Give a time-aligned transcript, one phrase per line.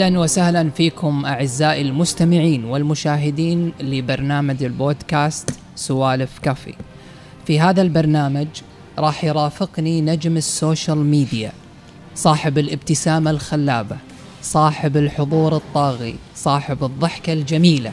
[0.00, 6.74] أهلا وسهلا فيكم أعزائي المستمعين والمشاهدين لبرنامج البودكاست سوالف كافي.
[7.46, 8.46] في هذا البرنامج
[8.98, 11.52] راح يرافقني نجم ال social media
[12.14, 13.96] صاحب الابتسامة الخلابة
[14.42, 17.92] صاحب الحضور الطاغي صاحب الضحكة الجميلة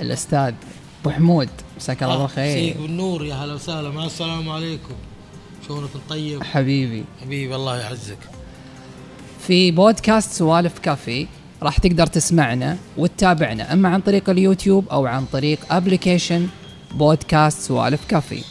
[0.00, 0.54] الأستاذ
[1.00, 1.48] أبو حمود.
[1.76, 2.58] مساك الله بالخير.
[2.58, 3.90] مسيك بالنور يا هلا وسهلا.
[3.90, 4.94] مع السلام عليكم.
[5.68, 7.04] شلونك طيب حبيبي.
[7.22, 8.18] حبيبي الله يعزك.
[9.48, 11.26] في بودكاست سوالف كافي
[11.62, 16.46] راح تقدر تسمعنا وتتابعنا أما عن طريق اليوتيوب أو عن طريق application
[16.94, 18.42] بودكاست سوالف كافي.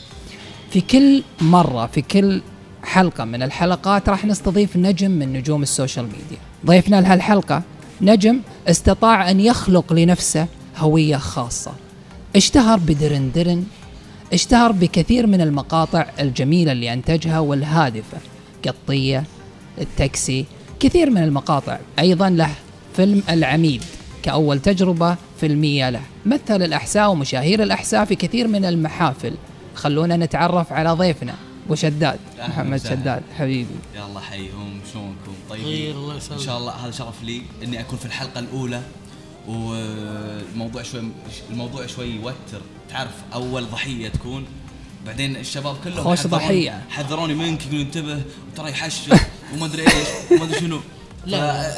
[0.69, 2.41] في كل مرة في كل
[2.83, 6.37] حلقة من الحلقات راح نستضيف نجم من نجوم السوشيال ميديا.
[6.65, 7.61] ضيفنا لهالحلقة
[8.01, 11.71] نجم استطاع أن يخلق لنفسه هوية خاصة.
[12.35, 13.63] اشتهر بدرن درن
[14.33, 18.17] اشتهر بكثير من المقاطع الجميلة اللي أنتجها والهادفة
[18.65, 19.23] قطية
[19.81, 20.45] التاكسي
[20.79, 21.79] كثير من المقاطع.
[21.99, 22.51] أيضا له
[22.95, 23.83] فيلم العميد
[24.23, 26.01] كأول تجربة فيلمية له.
[26.25, 29.33] مثل الأحساء ومشاهير الأحساء في كثير من المحافل.
[29.75, 33.01] خلونا نتعرف على ضيفنا أبو شداد أهلاً محمد وسهلاً.
[33.01, 33.75] شداد حبيبي.
[33.95, 38.05] يا الله حيهم شلونكم؟ طيبين الله إن شاء الله هذا شرف لي إني أكون في
[38.05, 38.81] الحلقة الأولى.
[39.47, 41.01] والموضوع شوي
[41.49, 42.61] الموضوع شوي يوتر.
[42.89, 44.45] تعرف أول ضحية تكون
[45.07, 46.81] بعدين الشباب كلهم خوش حذروني- ضحية.
[46.89, 48.21] حذروني منك يقولون انتبه
[48.53, 49.19] وترى يحشر
[49.53, 50.79] وما أدري إيش وما أدري شنو
[51.25, 51.71] لا.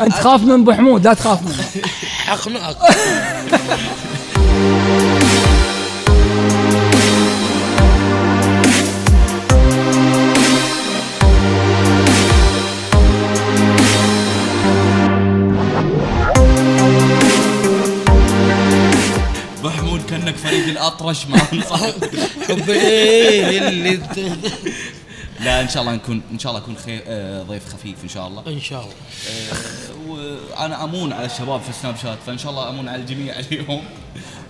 [0.00, 1.64] أنت خاف من أبو حمود لا تخاف منه
[2.26, 2.76] حقنعك
[20.46, 21.38] حمود كانك فريق الأطرش مع
[22.48, 24.00] حبي إيه اللي
[25.40, 28.26] لا إن شاء الله نكون إن شاء الله أكون خير آه، ضيف خفيف إن شاء
[28.26, 28.42] الله.
[28.46, 28.92] إن شاء الله.
[29.30, 33.82] آه، وأنا أمون على الشباب في السناب شات فإن شاء الله أمون على الجميع اليوم.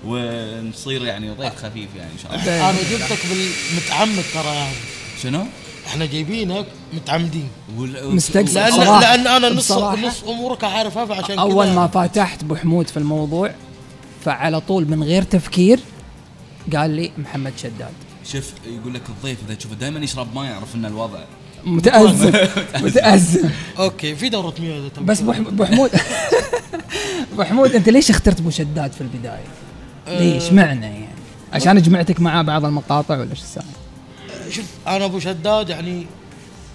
[0.04, 2.70] ونصير يعني ضيف خفيف يعني إن شاء الله.
[2.70, 4.74] أنا جبتك بالمتعمد ترى يعني
[5.22, 5.46] شنو؟
[5.86, 7.48] إحنا جايبينك متعمدين.
[7.78, 8.54] مستقصد.
[8.58, 9.72] لأن لأن أنا نص.
[9.72, 13.54] نص أمورك اعرفها فعشان أول ما فتحت أبو حمود في الموضوع
[14.26, 15.80] فعلى طول من غير تفكير؟
[16.76, 17.92] قال لي محمد شداد.
[18.24, 21.18] شوف يقول لك الضيف إذا تشوفه دائما يشرب ماء يعرف إن الوضع
[21.64, 22.32] متأزم.
[22.84, 23.48] متأزم.
[23.78, 25.90] أوكي في دورة مياه بس ابو حمود
[27.32, 29.46] ابو حمود أنت ليش اخترت أبو شداد في البداية؟
[30.08, 31.08] ليش؟ معنى يعني؟
[31.52, 33.78] عشان جمعتك معاه بعض المقاطع ولا شو السالفة؟
[34.50, 36.06] شوف أنا أبو شداد يعني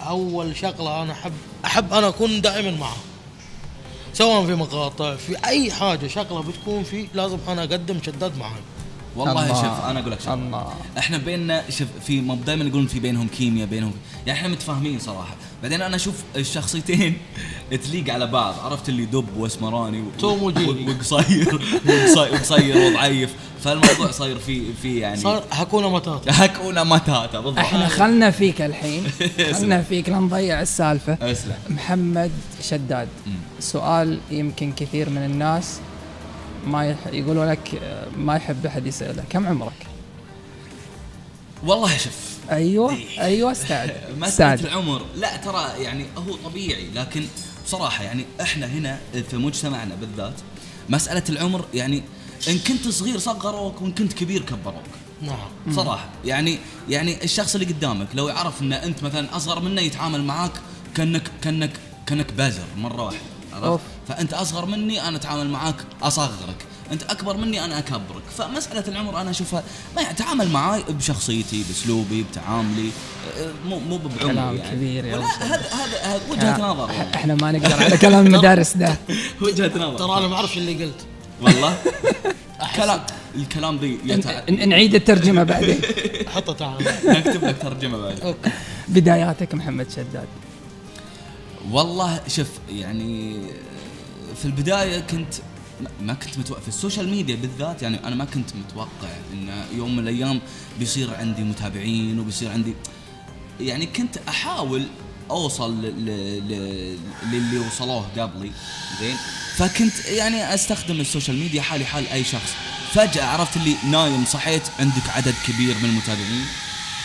[0.07, 1.33] أول شغلة أنا احب
[1.65, 2.95] أحب أنا أكون دائما معه
[4.13, 8.51] سواء في مقاطع في أي حاجة شغلة بتكون في لازم أنا أقدم شداد معاه
[9.15, 9.61] والله الله.
[9.61, 10.73] شوف أنا أقول لك شغلة الله.
[10.97, 13.93] إحنا بيننا شوف في دائما يقولون في بينهم كيمياء بينهم
[14.27, 17.17] يعني إحنا متفاهمين صراحة بعدين أنا أشوف الشخصيتين
[17.85, 18.55] تليق على بعض.
[18.59, 20.85] عرفت اللي دب وأسمراني و- توم وجيري.
[20.85, 21.59] و- وقصير.
[21.85, 23.33] وقصي- وقصير وضعيف.
[23.63, 27.59] فالموضوع صاير في في يعني صار حكونا متاتا هكونا متاتا بالضبط.
[27.59, 29.03] إحنا خلنا فيك الحين.
[29.53, 30.09] خلنا فيك.
[30.09, 31.17] لا نضيع السالفة.
[31.21, 31.55] أسلم.
[31.69, 33.07] محمد شداد.
[33.59, 35.79] سؤال يمكن كثير من الناس
[36.67, 36.97] ما يح...
[37.13, 39.23] يقولوا لك آه، ما يحب أحد يسأله.
[39.29, 39.73] كم عمرك؟
[41.65, 42.13] والله شوف.
[42.51, 45.05] أيوه أيوه استعد مسألة استعد العمر.
[45.15, 47.23] لا ترى يعني هو طبيعي لكن
[47.65, 48.99] بصراحة يعني إحنا هنا
[49.29, 50.33] في مجتمعنا بالذات
[50.89, 52.03] مسألة العمر يعني
[52.49, 54.83] إن كنت صغير صغروك وإن كنت كبير كبروك.
[55.21, 55.75] نعم.
[55.75, 56.09] صراحة.
[56.25, 60.51] يعني يعني الشخص اللي قدامك لو يعرف ان أنت مثلا أصغر منه يتعامل معاك
[60.95, 61.71] كأنك كأنك
[62.07, 63.19] كأنك بازر مرة واحدة
[63.53, 66.65] عرفت؟ فأنت أصغر مني أنا أتعامل معاك أصغرك.
[66.91, 68.23] أنت أكبر مني أنا أكبرك.
[68.37, 69.63] فمسألة العمر أنا أشوفها
[69.95, 72.89] ما يعني تعامل معاي بشخصيتي بأسلوبي بتعاملي
[73.37, 74.71] أه، مو مو بعمري كلام يعني.
[74.71, 75.17] كبير يا.
[75.17, 75.61] هذا
[76.03, 76.91] هذا وجهة نظر.
[76.91, 77.15] يعني.
[77.15, 78.95] إحنا ما نقدر على كلام المدارس ده.
[79.41, 79.97] وجهة نظر.
[79.97, 81.05] ترى أنا ما أعرفش اللي قلت.
[81.41, 81.77] والله؟
[82.75, 83.01] كلام
[83.35, 84.49] الكلام ذي يتع...
[84.49, 85.81] نعيد الترجمة بعدين.
[86.35, 86.85] حطه تعال.
[87.05, 88.51] نكتب لك ترجمة بعد okay.
[88.87, 90.27] بداياتك محمد شداد.
[91.71, 93.41] والله شوف يعني
[94.39, 95.33] في البداية كنت
[96.01, 96.61] ما كنت متوقع.
[96.61, 100.41] في السوشيال ميديا بالذات يعني أنا ما كنت متوقع إن يوم من الأيام
[100.79, 102.73] بيصير عندي متابعين وبيصير عندي.
[103.59, 104.87] يعني كنت أحاول
[105.31, 105.81] أوصل
[107.31, 108.51] للي وصلوه قبلي.
[108.99, 109.15] زين؟
[109.55, 112.53] فكنت يعني أستخدم السوشيال ميديا حالي حال أي شخص.
[112.93, 116.45] فجأة عرفت اللي نايم صحيت عندك عدد كبير من المتابعين.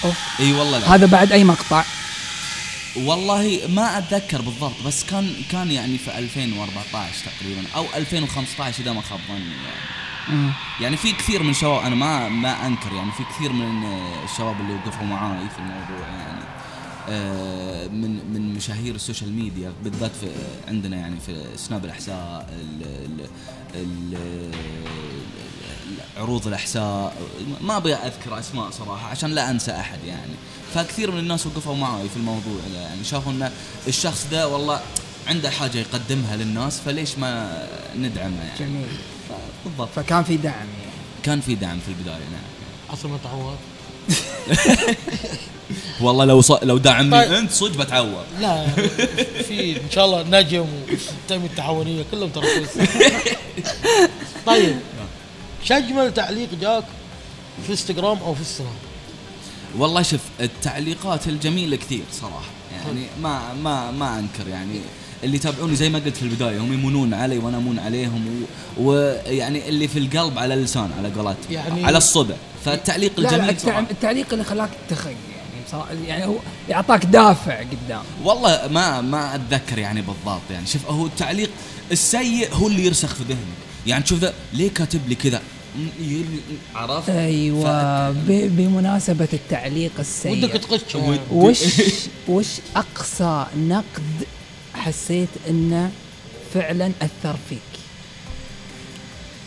[0.04, 0.16] أوف.
[0.40, 1.84] إي والله لا هذا بعد أي مقطع؟
[3.04, 9.00] والله ما أتذكر بالضبط بس كان كان يعني في 2014 تقريبا أو 2015 إذا ما
[9.00, 10.50] خاب ظني يعني.
[10.80, 13.84] يعني في كثير من الشباب أنا ما ما أنكر يعني في كثير من
[14.24, 16.40] الشباب اللي وقفوا معاي في الموضوع يعني
[17.08, 20.26] آه، من من مشاهير السوشيال ميديا بالذات في
[20.68, 23.28] عندنا يعني في سناب الاحساء ال- ال-
[23.74, 24.52] ال-
[26.16, 27.14] عروض الأحساء
[27.60, 30.32] ما أبي أذكر أسماء صراحة عشان لا أنسى أحد يعني.
[30.74, 33.04] فكثير من الناس وقفوا معي في الموضوع ده، يعني.
[33.04, 33.50] شافوا إن
[33.88, 34.80] الشخص ده والله
[35.26, 37.62] عنده حاجة يقدمها للناس فليش ما
[37.96, 38.86] ندعمه يعني؟ جميل.
[39.64, 39.88] بالضبط.
[39.96, 40.96] فكان في دعم يعني.
[41.22, 42.90] كان في دعم في البداية نعم.
[42.90, 43.56] عصر ما تعود
[46.00, 46.50] والله لو ص...
[46.50, 47.32] لو دعمني طيب.
[47.32, 48.66] أنت صدق بتعور لا
[49.48, 52.46] في إن شاء الله نجم والتنميه التعاونية كلهم ترى
[54.46, 54.76] طيب.
[55.68, 56.84] شو اجمل تعليق جاك
[57.66, 58.70] في انستغرام أو في السناب.
[59.78, 62.50] والله شوف التعليقات الجميلة كثير صراحة.
[62.72, 64.80] يعني ما ما ما أنكر يعني.
[65.24, 68.44] اللي يتابعوني زي ما قلت في البداية هم يمونون علي وأنا أمون عليهم
[68.80, 72.34] و- ويعني اللي في القلب على اللسان على قولتهم يعني- على الصدى.
[72.64, 73.80] فالتعليق لا لا الجميل التع- صراحة.
[73.90, 76.34] التعليق اللي خلاك تخق يعني بصراحه يعني هو
[76.68, 78.02] يعطاك دافع قدام.
[78.24, 80.66] والله ما ما أتذكر يعني بالضبط يعني.
[80.66, 81.50] شوف هو التعليق
[81.92, 83.38] السيء هو اللي يرسخ في ذهنك
[83.86, 85.42] يعني تشوف ذا ليه كاتب لي كذا؟
[86.74, 90.32] عرفت؟ أيوه بمناسبة التعليق السيء.
[90.32, 91.20] ودك يعني.
[91.30, 91.58] وش
[92.28, 92.46] وش
[92.76, 94.26] أقصى نقد
[94.74, 95.90] حسيت إنه
[96.54, 97.58] فعلا أثر فيك؟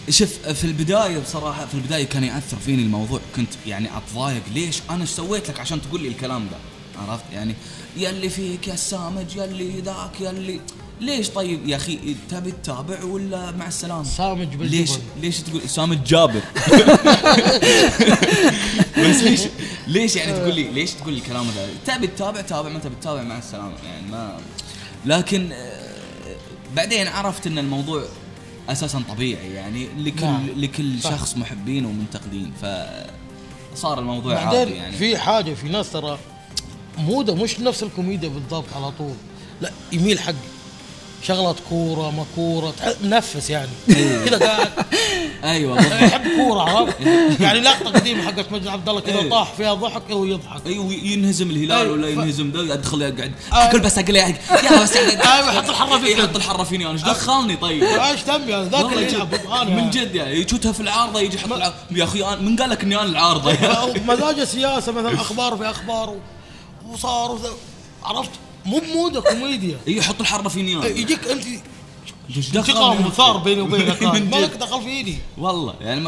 [0.09, 3.19] شوف في البداية بصراحة في البداية كان يأثر فيني الموضوع.
[3.35, 4.41] كنت يعني أتضايق.
[4.53, 6.57] ليش؟ أنا إيش سويت لك عشان تقول لي الكلام ده؟
[7.01, 7.55] عرفت؟ يعني
[7.97, 10.59] يا اللي فيك يا السامج يا اللي ذاك يا اللي
[11.01, 14.77] ليش طيب يا أخي؟ تبي تتابع ولا مع السلامة؟ سامج بالجبل.
[14.77, 14.91] ليش
[15.21, 16.41] ليش تقول سامج جابر.
[19.09, 19.41] بس ليش
[19.87, 23.21] ليش يعني تقول لي ليش تقول لي الكلام هذا؟ تبي تتابع تابع ما تبي تتابع
[23.21, 23.73] مع السلامة.
[23.85, 24.37] يعني ما
[25.05, 25.95] لكن آه،
[26.75, 28.03] بعدين عرفت إن الموضوع
[28.69, 29.53] أساسا طبيعي.
[29.53, 30.47] يعني لكل نعم.
[30.55, 31.09] لكل صح.
[31.11, 32.53] شخص محبين ومنتقدين.
[33.73, 34.97] فصار الموضوع عادي يعني.
[34.97, 36.19] في حاجة في ناس ترى
[36.97, 39.15] موده مش نفس الكوميديا بالضبط على طول.
[39.61, 40.33] لا يميل حق
[41.23, 42.73] شغلة كورة ما كورة
[43.03, 43.69] منفس يعني
[44.25, 44.69] كذا قاعد
[45.43, 46.95] أيوه يحب كورة عرفت
[47.43, 49.29] يعني لقطة قديمة حقت مجد عبد الله كذا إيه.
[49.29, 53.71] طاح فيها ضحك هو يضحك أيوه ينهزم الهلال أيوة، ولا ينهزم ذا يدخل يقعد أيوة.
[53.71, 54.35] كل بس أقول يا
[54.83, 56.17] بس أيوة، يحط الحرة فيك.
[56.17, 59.13] يحط الحره فيني أنا إيش دخلني طيب إيش دم يعني ذاك والله اللي.
[59.13, 61.75] يلعب أنا من جد يعني يشوتها في العارضة يجي يحط العارضة.
[61.91, 66.15] يا أخي من قال لك إني أنا العارضة أو مزاج السياسة مثلا أخبار في أخبار
[66.89, 67.39] وصار.
[68.03, 68.31] عرفت
[68.69, 71.45] مو بموده كوميديا يحط الحره فيني أنا يجيك أنت؟
[72.55, 74.43] انتقام وثار بيني وبينك من ما جد.
[74.43, 76.01] لك دخل فيني؟ والله يعني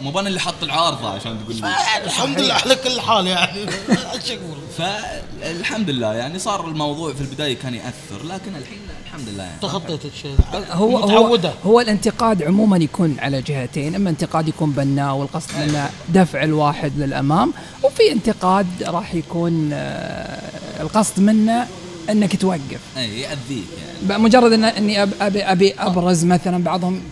[0.00, 1.74] مو أنا اللي حط العارضة عشان تقول لي.
[2.04, 3.60] الحمد لله على كل حال يعني.
[4.14, 9.42] إيش أقول فالحمد لله يعني صار الموضوع في البداية كان يأثر لكن الحين الحمد لله
[9.44, 9.60] يعني.
[9.62, 10.36] تخطيت الشيء.
[10.70, 11.52] هو هو متعودة.
[11.66, 17.52] هو الانتقاد عموما يكون على جهتين أما انتقاد يكون بناء والقصد منه دفع الواحد للأمام
[17.82, 21.66] وفي انتقاد راح يكون آه، القصد منه
[22.10, 22.80] أنك توقف.
[22.96, 23.64] اي يأذيك
[24.08, 24.22] يعني.
[24.22, 27.02] مجرد إن إني ابي أبي أبرز مثلا بعضهم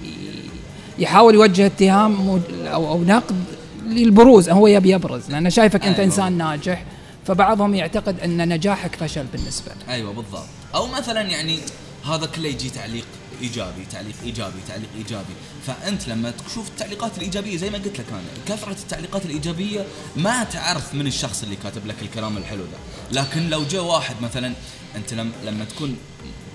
[0.99, 3.45] يحاول يوجه اتهام أو أو نقد
[3.87, 6.05] للبروز هو يبي يبرز لأنه شايفك أنت أيوة.
[6.05, 6.85] إنسان ناجح
[7.27, 9.95] فبعضهم يعتقد أن نجاحك فشل بالنسبة له.
[9.95, 10.47] أيوه بالضبط.
[10.75, 11.59] أو مثلا يعني
[12.07, 13.05] هذا كله يجي تعليق
[13.43, 15.35] إيجابي تعليق إيجابي تعليق إيجابي.
[15.67, 19.85] فأنت لما تشوف التعليقات الإيجابية زي ما قلت لك أنا كثرة التعليقات الإيجابية
[20.17, 23.21] ما تعرف من الشخص اللي كاتب لك الكلام الحلو ده.
[23.21, 24.53] لكن لو جاء واحد مثلا
[24.97, 25.97] انت لما لما تكون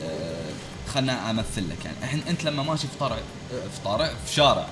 [0.03, 0.35] آه،
[0.93, 1.97] خلنا امثل لك يعني.
[2.03, 3.15] الحين انت لما ماشي في طرع
[3.49, 4.67] في طارع في شارع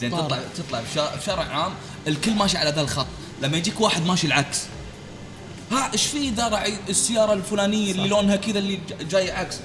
[0.00, 0.24] زين طارع.
[0.26, 0.80] تطلع تطلع
[1.14, 1.72] في شارع, عام
[2.06, 3.06] الكل ماشي على ذا الخط.
[3.42, 4.62] لما يجيك واحد ماشي العكس.
[5.72, 8.78] ها إيش في ذا راعي السيارة الفلانية اللي لونها كذا اللي
[9.10, 9.56] جاي عكس؟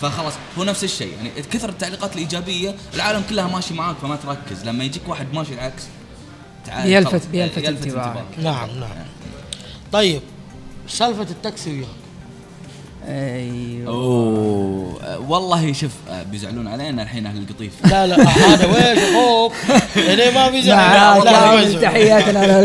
[0.00, 1.14] فخلاص هو نفس الشيء.
[1.16, 4.64] يعني كثر التعليقات الإيجابية العالم كلها ماشي معاك فما تركز.
[4.64, 5.82] لما يجيك واحد ماشي العكس
[6.66, 8.24] تعال بيلفت- خلاص، بيلفت انتباهك.
[8.38, 9.06] نعم نعم.
[9.92, 10.22] طيب
[10.88, 11.88] سالفة التاكسي وياك.
[13.08, 13.88] أيوه.
[13.88, 15.92] أوه والله شوف
[16.30, 17.72] بيزعلون علينا الحين أهل القطيف.
[17.90, 19.52] لا لا هذا ويش أخوك
[19.96, 20.50] هنا ما
[21.24, 21.82] لا، كامل يزعل.
[21.82, 22.60] تحياتنا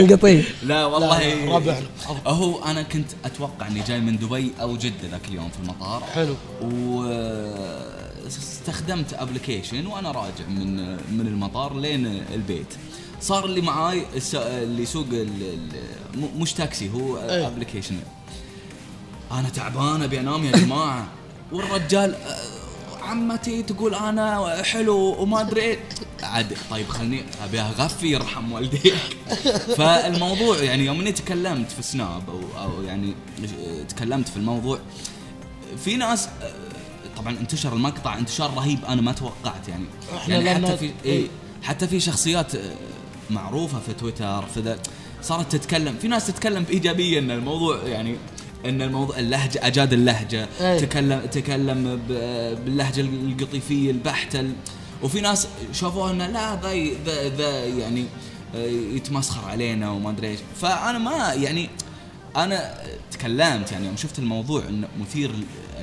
[0.63, 1.81] لا والله لا، ربعنا.
[2.27, 6.03] هو أنا كنت أتوقع إني جاي من دبي أو جدة ذاك اليوم في المطار.
[6.15, 6.35] حلو.
[8.25, 10.75] واستخدمت application وأنا راجع من
[11.17, 12.67] من المطار لين البيت.
[13.21, 14.03] صار اللي معاي
[14.35, 17.17] اللي يسوق ال- ال- م- مش تاكسي هو.
[17.17, 17.95] application
[19.31, 21.07] أنا تعبان ابي انام يا جماعة.
[21.51, 22.61] والرجال آه،
[23.03, 25.79] عمتي تقول أنا حلو وما أدري إيه.
[26.23, 28.93] عاد طيب خلني أبي أغفي يرحم والديك.
[29.77, 33.13] فالموضوع يعني يوم إني تكلمت في سناب أو أو يعني
[33.89, 34.79] تكلمت في الموضوع
[35.85, 36.51] في ناس آه،
[37.17, 39.85] طبعا انتشر المقطع انتشار رهيب أنا ما توقعت يعني.
[40.27, 41.27] يعني حتى في إيه
[41.63, 42.73] حتى في شخصيات آه،
[43.29, 44.79] معروفة في تويتر في ذا
[45.21, 48.15] صارت تتكلم في ناس تتكلم بإيجابية إن الموضوع يعني
[48.65, 50.47] إن الموضوع اللهجة أجاد اللهجة.
[50.61, 50.79] أي.
[50.79, 54.53] تكلم تكلم باللهجة القطيفية البحتة ال-
[55.03, 56.73] وفي ناس شافوها إنه لا ذا
[57.05, 58.05] ذا ذا يعني
[58.55, 60.39] آه، يتمسخر علينا وما أدري إيش.
[60.61, 61.69] فأنا ما يعني
[62.35, 62.73] أنا
[63.11, 65.31] تكلمت يعني يوم شفت الموضوع إنه مثير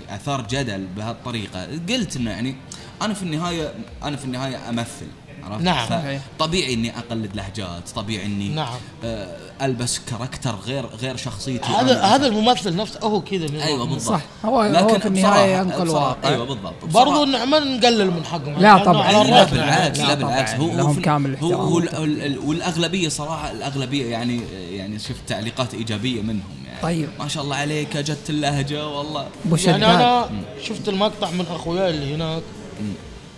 [0.08, 2.56] اثار جدل بهالطريقة قلت إنه يعني
[3.02, 5.06] أنا في النهاية أنا في النهاية أمثل.
[5.44, 5.88] عرفت؟ نعم.
[5.88, 6.22] صحيح.
[6.38, 8.74] طبيعي إني أقلد لهجات طبيعي إني نعم.
[9.04, 12.02] آه، ألبس كاركتر غير غير شخصيتي هذا.
[12.02, 13.62] هذا الممثل نفسه هو كذا.
[13.64, 14.20] أيوه بالضبط صح.
[14.44, 16.28] هو- هو لكن في النهاية بصراحة- ينقل واقع.
[16.28, 19.12] أيوه بالضبط برضو بصراحة- انه ما نقلل من حقهم لا طبعاً.
[19.12, 20.14] لا بالعكس لا.
[20.14, 21.52] بالعكس هو لهم في- كامل هو.
[21.54, 24.40] هو ال- ال- ال- والأغلبية صراحة الأغلبية يعني
[24.70, 27.08] يعني شفت تعليقات إيجابية منهم يعني طيب.
[27.18, 29.26] ما شاء الله عليك اجدت اللهجة والله
[29.66, 30.30] يعني أنا
[30.62, 32.42] شفت المقطع من أخوياي اللي هناك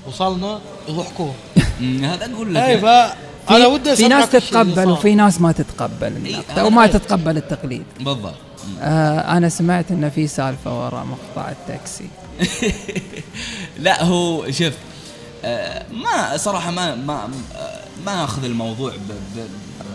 [0.07, 1.35] وصلنا يضحكون
[1.81, 3.15] هذا أقول لك أي يعني.
[3.47, 4.91] فانا ودي في ناس تتقبل.
[4.91, 6.93] وفي ناس ما تتقبل النقد وما غير.
[6.93, 8.35] تتقبل التقليد بالضبط.
[8.81, 12.09] آه أنا سمعت إن في سالفة وراء مقطع التاكسي
[13.79, 14.73] لا هو شوف
[15.45, 17.29] آه، ما صراحة ما ما
[18.07, 18.93] ما أخذ الموضوع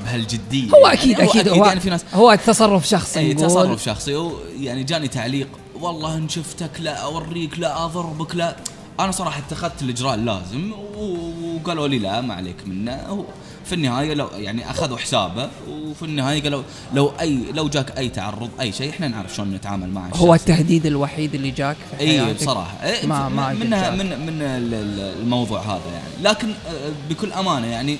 [0.05, 3.33] بهالجدية هو يعني أكيد أكيد هو يعني في ناس هو تصرف شخصي إي.
[3.33, 5.47] تصرف شخصي يعني جاني تعليق
[5.79, 8.55] والله إن شفتك لا أوريك لا أضربك لا
[8.99, 13.25] أنا صراحة اتخذت الإجراء اللازم وقالوا لي لا ما عليك منه.
[13.65, 18.49] في النهاية لو يعني أخذوا حسابه وفي النهاية قالوا لو اي لو جاك أي تعرض
[18.61, 20.33] أي شيء إحنا نعرف شلون نتعامل مع هو.
[20.33, 22.83] التهديد الوحيد اللي جاك في اي بصراحة.
[22.85, 23.69] إيه ما ما من من.
[23.69, 26.23] من, من ال- ال- الموضوع هذا يعني.
[26.23, 27.97] لكن آه، بكل أمانة يعني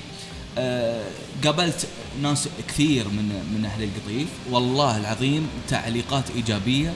[0.58, 1.04] آه،
[1.44, 1.86] قابلت
[2.22, 4.28] ناس كثير من من أهل القطيف.
[4.50, 6.92] والله العظيم تعليقات إيجابية.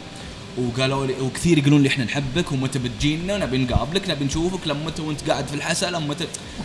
[0.58, 5.02] وقالوا لي وكثير يقولون لي إحنا نحبك ومتى بتجينا نبي نقابلك نبي نشوفك لما متى
[5.02, 6.16] وانت قاعد في الحسا لما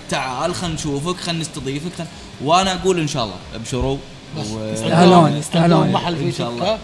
[0.10, 2.06] تعال خلينا نشوفك خلينا نستضيفك خل...
[2.44, 3.98] وأنا أقول إن شاء الله أبشروا
[4.38, 5.92] يستاهلون، يستاهلون.
[5.92, 6.78] محل إن شاء الله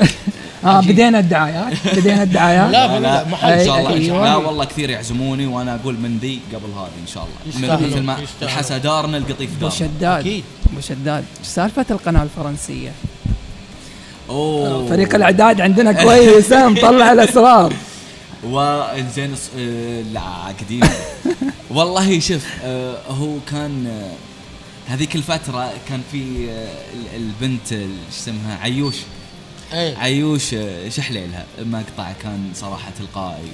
[0.64, 4.16] آه بدينا الدعايات بدينا الدعايات لا لا محل إن شاء الله أيوة.
[4.16, 4.24] الله.
[4.24, 8.02] لا والله كثير يعزموني وأنا أقول من ذي قبل هذه إن شاء الله يستاهلون، مثل
[8.02, 8.42] ما يستاهلون.
[8.42, 10.42] الحسا دارنا القطيف أبو دارنا شداد.
[10.72, 12.92] أبو شداد سالفة القناة الفرنسية
[14.28, 14.88] أوه.
[14.88, 17.72] فريق الأعداد عندنا كويس مطلع الأسرار.
[18.50, 20.20] وانزين الص- آه، لا
[20.60, 20.80] قديم.
[21.76, 24.12] والله شوف آه، هو كان آه،
[24.92, 26.16] هذيك الفترة كان في
[26.94, 28.96] ال- البنت ال- شو اسمها عيوش.
[29.72, 30.54] اي عيوش
[30.88, 33.52] شحليلها مقطع كان صراحة تلقائي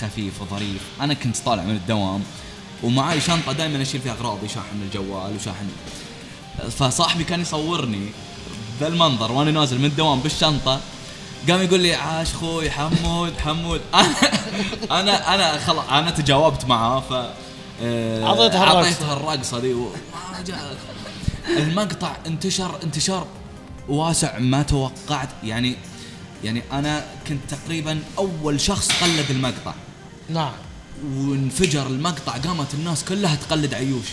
[0.00, 0.82] خفيف وظريف.
[1.00, 2.22] أنا كنت طالع من الدوام
[2.82, 5.66] ومعاي شنطة دائما أشيل فيها أغراضي شاحن الجوال وشاحن.
[6.70, 8.06] فصاحبي كان يصورني
[8.80, 10.80] ذا المنظر وأنا نازل من الدوام بالشنطة
[11.48, 13.80] قام يقول لي عاش خوي حمود حمود.
[13.94, 17.12] أنا أنا أنا خلاص أنا تجاوبت معاه ف
[17.82, 18.88] أعطيتها الرقصة.
[18.88, 19.74] اعطيتها الرقصه ذي
[21.48, 23.26] المقطع انتشر انتشار
[23.88, 25.28] واسع ما توقعت.
[25.44, 25.76] يعني
[26.44, 29.74] يعني أنا كنت تقريبا أول شخص قلد المقطع.
[30.28, 30.52] نعم.
[31.16, 34.06] وانفجر المقطع قامت الناس كلها تقلد عيوش.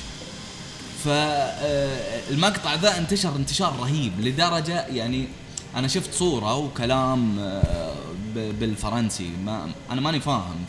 [1.06, 5.28] فالمقطع ذا انتشر انتشار رهيب لدرجة يعني
[5.76, 7.94] أنا شفت صورة وكلام آه،
[8.36, 10.66] بالفرنسي ما أنا ماني فاهم.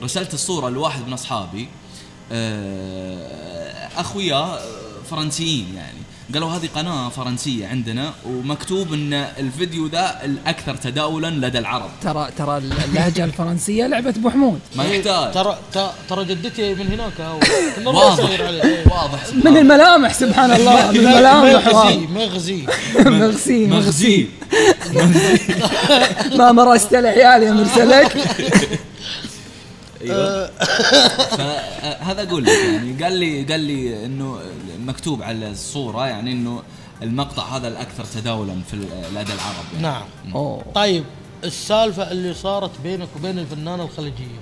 [0.00, 1.68] فرسلت الصورة لواحد من أصحابي
[2.32, 4.58] آه، أخويا
[5.10, 5.98] فرنسيين يعني.
[6.34, 11.90] قالوا هذه قناة فرنسية عندنا ومكتوب إن الفيديو ذا الأكثر تداولا لدى العرب.
[12.02, 14.60] ترى ترى اللهجة الفرنسية لعبة أبو حمود.
[14.76, 15.32] ما يحتاج.
[15.32, 15.58] ترى
[16.08, 17.38] ترى جدتي من هناك
[17.86, 18.84] واضح عليه.
[18.86, 20.90] واضح من الملامح سبحان الله.
[20.90, 24.26] من الملامح يغزي مغسي مغزي
[26.38, 28.16] ما مرست العيال يا مرسلك.
[30.12, 30.46] أيوه
[31.38, 34.40] فهذا أقول لك يعني قال لي قال لي إنه
[34.86, 36.62] مكتوب على الصورة يعني إنه
[37.02, 39.82] المقطع هذا الأكثر تداولا في ال- لدى العرب يعني.
[39.82, 40.02] نعم
[40.34, 40.64] أوه.
[40.74, 41.04] طيب
[41.44, 44.38] السالفة اللي صارت بينك وبين الفنانة الخليجية.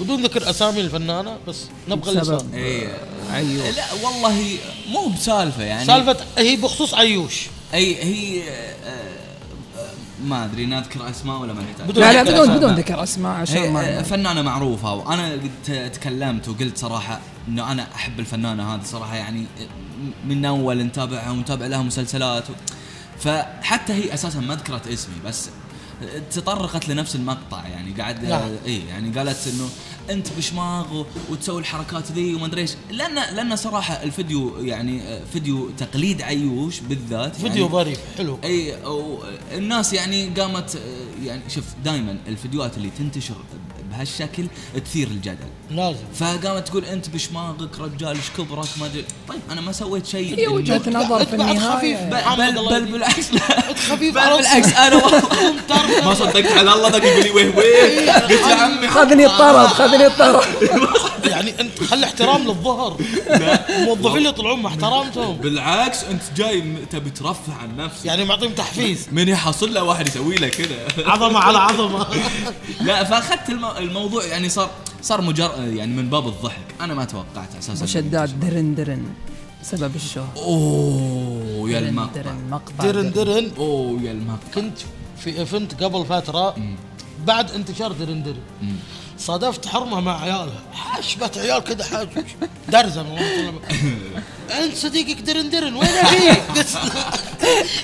[0.00, 2.88] بدون ذكر أسامي الفنانة بس نبغى اي
[3.34, 4.56] أيوه لا والله
[4.90, 5.86] مو بسالفة يعني.
[5.86, 7.46] سالفة هي بخصوص عيوش.
[7.74, 9.27] أي هي آه، آه،
[10.24, 12.56] ما أدري نذكر أسماء ولا ما نحتاج بدون لا لا بدون.
[12.56, 18.20] بدون ذكر أسماء عشان ما فنانة معروفة وأنا قد تكلمت وقلت صراحة إنه أنا أحب
[18.20, 19.46] الفنانة هذه صراحة يعني
[20.26, 22.52] من أول نتابعها ونتابع لها مسلسلات و...
[23.18, 25.50] فحتى هي أساسا ما ذكرت اسمي بس
[26.30, 28.50] تطرقت لنفس المقطع يعني قاعد نعم.
[28.66, 29.68] اي يعني قالت إنه
[30.10, 32.70] انت بشماغ وتسوي الحركات ذي وما أدري إيش.
[32.90, 38.38] لأن لأن صراحة الفيديو يعني فيديو تقليد عيوش بالذات فيديو يعني ظريف حلو.
[38.44, 39.22] أي أو
[39.52, 43.36] الناس يعني قامت آه، يعني شوف دائما الفيديوهات اللي تنتشر
[43.90, 44.46] بهالشكل
[44.84, 45.48] تثير الجدل.
[45.70, 46.04] لازم.
[46.14, 49.04] فقامت تقول أنت بشماغك رجال إيش كبرك ما أدري.
[49.28, 50.38] طيب أنا ما سويت شيء.
[50.38, 51.58] هي وجهة نظر في النهاية.
[51.58, 52.00] خفيف.
[52.00, 52.84] بل, بل.
[52.92, 53.30] بالعكس
[53.90, 55.22] خفيف بل بالعكس أنا والله
[56.04, 58.10] ما صدقت على الله ذاك يقول لي ويه ويه.
[58.28, 60.42] قلت يا عمي خذني الطرب خذني الطرب.
[60.62, 60.72] انت
[61.88, 62.96] خلي احترام للظهر.
[63.78, 68.04] الموظفين اللي يطلعون ما احترمتهم بالعكس أنت جاي تبي ترفه عن نفسك.
[68.06, 69.06] يعني معطيهم تحفيز.
[69.12, 70.86] من يحصل له واحد يسوي له كذا.
[71.12, 72.06] عظمة على عظمة.
[72.86, 74.70] لا فأخذت الم- الموضوع يعني صار
[75.02, 76.64] صار مجرد يعني من باب الضحك.
[76.80, 79.02] أنا ما توقعت أساسا وشداد درن درن.
[79.62, 80.32] سبب الشهرة.
[80.36, 82.20] أوه يا المقطع.
[82.22, 82.84] درن مقطع.
[82.84, 83.50] درن درن.
[83.58, 84.48] أوه يا المقطع.
[84.54, 84.78] كنت
[85.20, 86.54] في event قبل فترة.
[87.26, 88.40] بعد انتشار درن درن
[89.18, 90.62] صادفت حرمة مع عيالها.
[90.72, 92.06] حشبت عيال كذا حاش.
[92.68, 93.60] درزن والله
[94.50, 96.32] انت صديقك درن درن وين فيه؟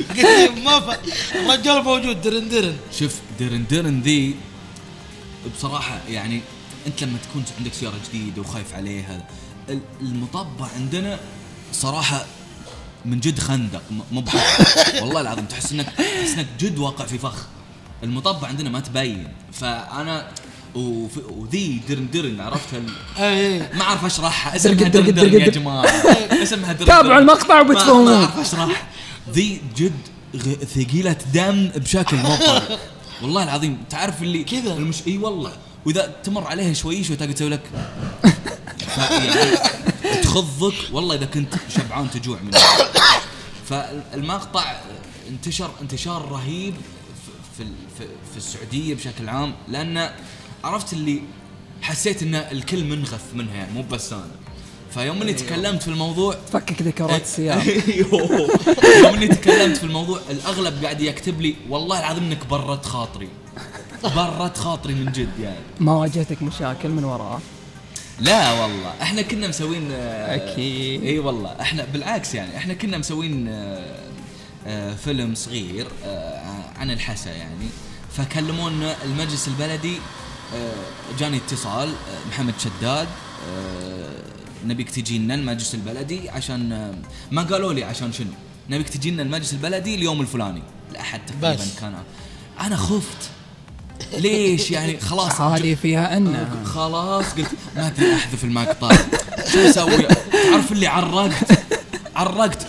[0.08, 0.98] قلت ما ف...
[1.34, 4.34] الرجال موجود درن درن شوف درن درن ذي
[5.56, 6.40] بصراحة يعني
[6.86, 9.28] انت لما تكون عندك سيارة جديدة وخايف عليها
[9.68, 11.18] ال- المطب عندنا
[11.72, 12.24] صراحة
[13.04, 14.24] من جد خندق مو.
[15.00, 17.46] والله العظيم تحس إنك تحس إنك جد واقع في فخ.
[18.02, 19.28] المطب عندنا ما تبين.
[19.52, 20.28] فأنا
[20.74, 22.86] وفي وذي درن درن عرفت؟ ال...
[23.22, 25.48] اي ما أعرف اشرحها اسمها درقد- درن درن يا.
[25.48, 25.84] جماعة.
[26.42, 27.18] اسمها درن تابعوا.
[27.18, 28.04] المقطع وبتفهمون.
[28.04, 28.86] ما أعرف اشرح
[29.30, 29.92] ذي جد
[30.36, 32.36] غ- ثقيلة دم بشكل مو
[33.22, 34.72] والله العظيم تعرف اللي كذا.
[34.76, 35.52] المش إي والله.
[35.86, 37.60] وإذا تمر عليها شوي شوي تلقى تسوي لك
[38.98, 39.56] يعني
[40.24, 40.74] تخضك.
[40.92, 42.58] والله إذا كنت شبعان تجوع منه
[43.68, 44.64] فالمقطع
[45.30, 46.74] انتشر انتشار رهيب.
[47.58, 47.64] في
[47.98, 50.10] في في, السعودية بشكل عام لأن
[50.64, 51.22] عرفت اللي
[51.82, 54.24] حسيت إن الكل منغث منها يعني مو بس أنا.
[54.94, 57.60] فيوم اني تكلمت في الموضوع فكك ذكرات السيارة.
[57.62, 58.50] أيوه.
[59.04, 63.28] يوم اني تكلمت في الموضوع الأغلب قاعد يكتب لي والله العظيم إنك برت خاطري.
[64.16, 65.56] برت خاطري من جد يعني.
[65.80, 67.40] ما واجهتك مشاكل من وراه
[68.20, 68.92] لا والله.
[69.02, 71.02] إحنا كنا مسوين آه، أكيد.
[71.04, 71.56] إي والله.
[71.60, 73.96] إحنا بالعكس يعني إحنا كنا مسوين آه،
[75.04, 77.68] فيلم صغير آه، عن الحسا يعني.
[78.16, 79.96] فكلمونا المجلس البلدي
[80.54, 80.72] آه،
[81.18, 83.08] جاني اتصال آه، محمد شداد
[83.48, 84.10] آه،
[84.66, 86.94] نبيك تجي لنا المجلس البلدي عشان آه،
[87.30, 88.30] ما قالوا لي عشان شنو؟
[88.70, 90.62] نبيك تجي لنا المجلس البلدي اليوم الفلاني.
[90.90, 91.80] الاحد تقريبا بس.
[91.80, 91.94] كان.
[92.60, 93.30] أنا خفت.
[94.12, 95.40] ليش يعني؟ خلاص.
[95.40, 97.24] هذه فيها ان خلاص.
[97.34, 98.88] قلت ما أدري أحذف المقطع.
[99.52, 101.58] شو أسوي؟ تعرف اللي عرقت؟
[102.16, 102.66] عرقت.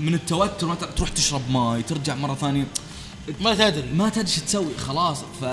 [0.00, 2.66] من التوتر ما تروح تشرب ماي ترجع مرة ثانية.
[3.40, 3.88] ما تدري.
[3.94, 5.18] ما تدري شو تسوي خلاص.
[5.40, 5.44] ف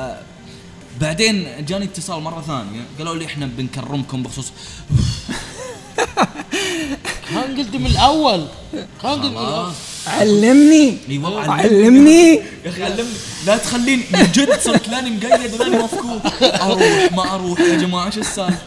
[1.01, 4.51] بعدين جاني اتصال مرة ثانية قالوا لي إحنا بنكرمكم بخصوص
[7.29, 8.47] كان قلت من الأول.
[9.01, 9.37] كان قلت من.
[9.37, 9.75] خلاص.
[10.07, 10.97] علمني.
[11.09, 12.33] إي والله علمني.
[12.33, 13.13] يا أخي علمني.
[13.45, 17.59] لا تخليني من جد صرت لاني مقيد ولاني مفكوك أروح ما أروح.
[17.59, 18.61] يا جماعة شو السالفة؟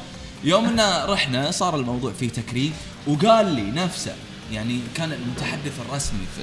[0.45, 2.73] يوم ان رحنا صار الموضوع فيه تكريم
[3.07, 4.15] وقال لي نفسه
[4.53, 6.43] يعني كان المتحدث الرسمي في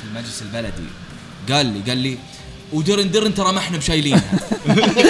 [0.00, 0.88] في المجلس البلدي.
[1.52, 2.18] قال لي قال لي
[2.72, 4.40] ودرن درن ترى ما إحنا بشايلينها.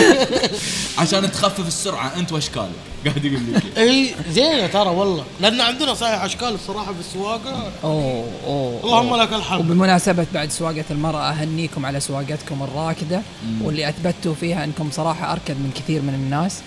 [0.98, 2.70] عشان تخفف السرعة أنت واشكالك
[3.06, 5.24] قاعد يقول لي إي زينه ترى والله.
[5.40, 7.72] لأن عندنا صحيح أشكال الصراحة في السواقة.
[7.84, 9.16] أوه أوه اللهم.
[9.16, 9.60] لك الحمد.
[9.60, 13.22] وبمناسبة بعد سواقة المرأة أهنيكم على سواقتكم الراكدة
[13.62, 16.60] واللي أثبتوا فيها أنكم صراحة أركد من كثير من الناس.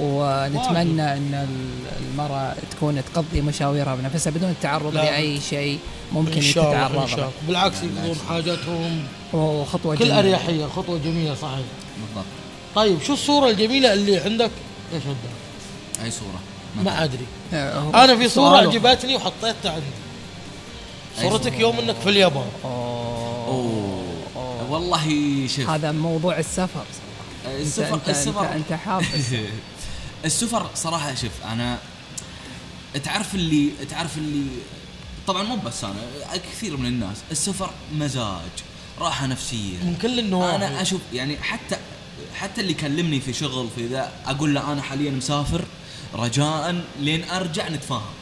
[0.00, 5.00] ونتمنى أن ال- المرأة تكون تقضي مشاويرها بنفسها بدون التعرض لا.
[5.00, 5.78] لأي شيء
[6.12, 9.02] ممكن إن شاء الله إن تتعرض شاء له الله بالعكس يقضون حاجاتهم
[9.32, 10.18] وخطوة كل جميلة.
[10.18, 11.64] أريحية خطوة جميلة صحيح.
[12.06, 12.24] بالضبط.
[12.74, 14.50] طيب شو الصورة الجميلة اللي عندك؟
[14.94, 15.16] يا شداد
[16.04, 16.40] أي صورة؟
[16.84, 17.26] ما أدري.
[17.54, 18.56] آه، أنا في صورة.
[18.56, 19.86] عجبتني وحطيتها عندي.
[21.22, 22.46] صورتك يوم إنك في اليابان.
[22.64, 23.46] أوه.
[24.36, 24.70] أوه.
[24.70, 25.70] والله شوف.
[25.70, 26.84] هذا موضوع السفر.
[27.60, 29.02] السفر السفر أنت, أنت حاب
[30.24, 31.78] السفر صراحة شوف أنا
[33.04, 34.46] تعرف اللي تعرف اللي
[35.26, 35.96] طبعا مو بس أنا
[36.52, 38.50] كثير من الناس السفر مزاج
[38.98, 39.76] راحة نفسية.
[39.76, 40.56] من كل النواحي.
[40.56, 41.76] أنا أشوف يعني حتى
[42.34, 45.64] حتى اللي يكلمني في شغل في ذا أقول له أنا حاليا مسافر
[46.14, 48.12] رجاء لين أرجع نتفاهم.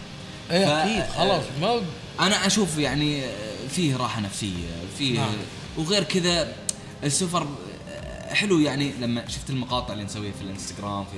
[0.51, 1.83] اي أكيد خلاص ما
[2.21, 3.23] أنا أشوف يعني
[3.71, 5.33] فيه راحة نفسية فيه نعم.
[5.77, 6.55] وغير كذا
[7.05, 7.47] السفر
[8.29, 11.17] حلو يعني لما شفت المقاطع اللي نسويها في الإنستغرام في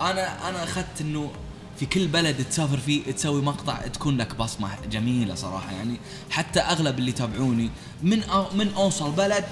[0.00, 1.30] أنا أنا أخذت إنه
[1.78, 5.72] في كل بلد تسافر فيه تسوي مقطع تكون لك بصمة جميلة صراحة.
[5.72, 5.96] يعني
[6.30, 7.70] حتى أغلب اللي يتابعوني
[8.02, 9.44] من أو من أوصل بلد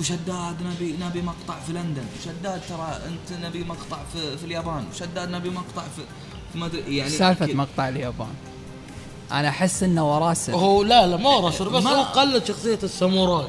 [0.00, 2.04] وشداد نبي نبي مقطع في لندن.
[2.20, 4.84] وشداد ترى أنت نبي مقطع في, في اليابان.
[4.94, 6.02] وشداد نبي مقطع في
[6.52, 7.54] في ما ادري يعني سالفة كذا.
[7.56, 8.34] مقطع اليابان.
[9.32, 10.54] أنا أحس إنه وراه سر.
[10.56, 13.46] هو لا لا ما ورا سر بس ما- هو قلد شخصية الساموراي.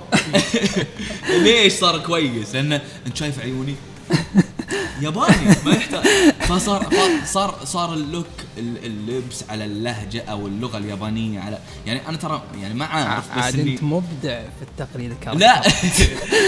[1.43, 2.73] ليش صار كويس؟ لأن
[3.07, 3.75] أنت شايف عيوني؟
[5.01, 6.05] ياباني ما يحتاج.
[6.39, 6.89] فصار
[7.25, 8.25] صار صار اللوك
[8.57, 13.43] ال- اللبس على اللهجة أو اللغة اليابانية على يعني أنا ترى يعني ما عارف بس
[13.43, 15.61] عاد أنت مبدع في التقليد لا.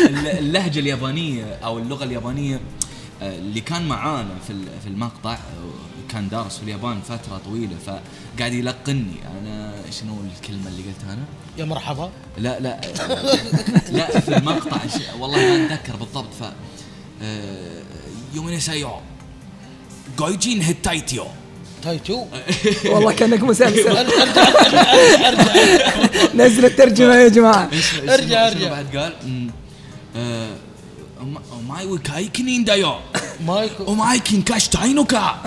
[0.08, 2.60] الل- اللهجة اليابانية أو اللغة اليابانية
[3.22, 5.38] آه، اللي كان معانا في ال- في المقطع آه،
[6.12, 9.14] كان دارس في اليابان فترة طويلة فقاعد يلقني.
[9.42, 11.24] أنا شنو الكلمة اللي قلتها أنا؟
[11.58, 12.10] يا مرحبا.
[12.38, 12.82] لا لا
[13.92, 14.78] لا في المقطع
[15.20, 16.54] والله ما أتذكر بالضبط ف آه،
[18.34, 18.90] يومين سايو
[20.18, 21.26] جويجين هيتايتيو
[21.84, 22.26] تايتو
[22.94, 23.88] والله كأنك مسلسل.
[23.98, 25.54] أرجع أرجع أرجع
[26.36, 27.70] نزل الترجمة يا جماعة.
[28.10, 28.70] أرجع، أرجع.
[28.70, 29.14] بعد قال
[31.72, 32.96] مم، آه، أما- ماي وكاي كنين دايو
[33.46, 35.42] مايكو وماي كين كاش تاينوكا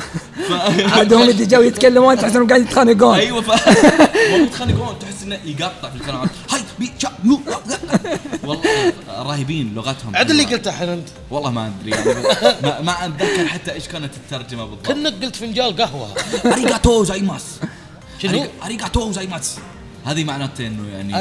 [0.92, 3.66] عاد هم اللي جو يتكلمون تحس انهم قاعدين يتخانقون أيوه ف
[4.30, 7.40] يتخانقون تحس انه يقطع في الكلمات هاي بي شا يو
[8.44, 12.22] والله رهيبين لغتهم عاد اللي قلته الحين انت والله ما ادري يعني
[12.62, 16.14] ما, ما اتذكر حتى إيش كانت الترجمه بالضبط كانك قلت فنجان قهوه
[16.46, 17.44] اريغاتو زايماس
[18.22, 19.56] شنو؟ اريغاتو زايماس
[20.04, 21.14] هذه معناته انه يعني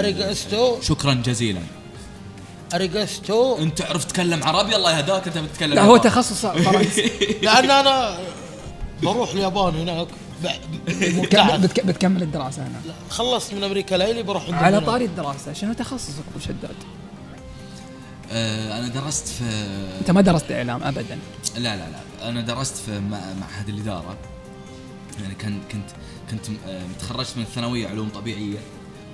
[0.82, 1.60] شكرا جزيلا
[2.74, 5.98] ありがとう أنت تعرف تتكلم عربي؟ الله يهداك أنت بتتكلم لا هو.
[5.98, 7.12] تخصص فرنسي.
[7.42, 8.18] لأن أنا
[9.04, 10.08] بروح اليابان هناك.
[10.44, 10.48] ب-
[10.90, 12.82] بتك- مبتعث بتك- بتكمل الدراسة هنا.
[13.10, 14.80] خلصت من أمريكا ليلي بروح على.
[14.82, 16.76] طاري الدراسة شنو تخصصك أبو شداد؟
[18.32, 19.44] آه أنا درست في
[20.02, 21.20] أنت ما درست إعلام ابدا.
[21.56, 22.30] لا لا لا.
[22.30, 24.18] أنا درست في مع- معهد الإدارة.
[25.22, 25.90] يعني كان كنت
[26.32, 28.58] كنت آه، متخرجت من الثانوية علوم طبيعية.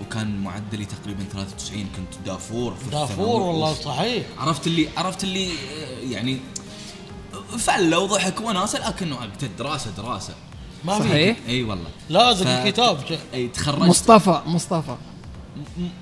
[0.01, 3.41] وكان معدلي تقريبا 93 كنت دافور في دافور.
[3.41, 4.23] والله صحيح.
[4.37, 6.37] عرفت اللي عرفت اللي آه، يعني
[7.57, 10.33] فله وضحك وناسه لكنه وقت الدراسة دراسة.
[10.85, 11.89] ما في صحيح إي والله.
[12.09, 12.97] لازم ف- الكتاب
[13.33, 13.81] إي تخرجت.
[13.89, 14.95] مصطفى مصطفى.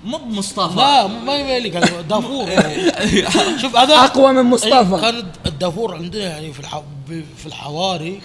[0.05, 0.75] مو بمصطفى.
[0.75, 2.49] لا ما قال دافور.
[3.61, 4.97] شوف هذا أقوى من مصطفى.
[5.01, 6.81] كان الدافور عندنا يعني في الح...
[7.37, 8.21] في الحواري.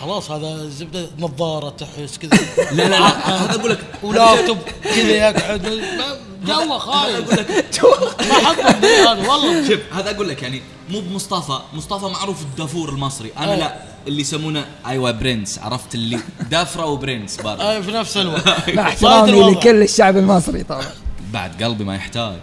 [0.00, 2.30] خلاص هذا زبدة نظارة تحس كذا.
[2.76, 3.78] لا لا لا هذا أقول لك.
[4.02, 7.30] ولابتوب كذا يقعد ما- جوه خايف.
[8.28, 9.68] ما حبه هذا والله.
[9.68, 11.58] شوف هذا أقول لك يعني مو بمصطفى.
[11.72, 13.30] مصطفى معروف الدافور المصري.
[13.38, 13.58] أنا أي.
[13.60, 13.74] لا
[14.06, 16.18] اللي يسمونه أيوه برنس عرفت؟ اللي
[16.50, 17.62] دافرة وبرنس برضه.
[17.62, 18.46] آه، في نفس الوقت.
[18.70, 19.50] مع صايد احترامي.
[19.54, 20.84] لكل الشعب المصري طبعا.
[21.32, 22.38] بعد قلبي ما يحتاج.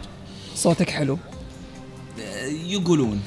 [0.56, 1.18] صوتك حلو.
[2.22, 3.22] آه، يقولون.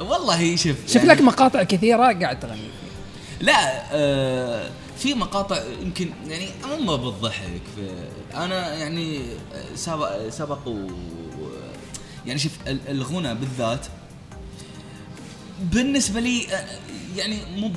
[0.00, 2.70] والله شوف شوف يعني- لك مقاطع كثيرة قاعد تغني.
[3.42, 6.48] لا آه في مقاطع يمكن يعني
[6.80, 9.22] مو بالضحك في- أنا يعني
[9.74, 10.86] سبق سبق و
[12.26, 13.86] يعني شوف ال- الغنى بالذات
[15.72, 16.64] بالنسبة لي آه،
[17.16, 17.70] يعني مو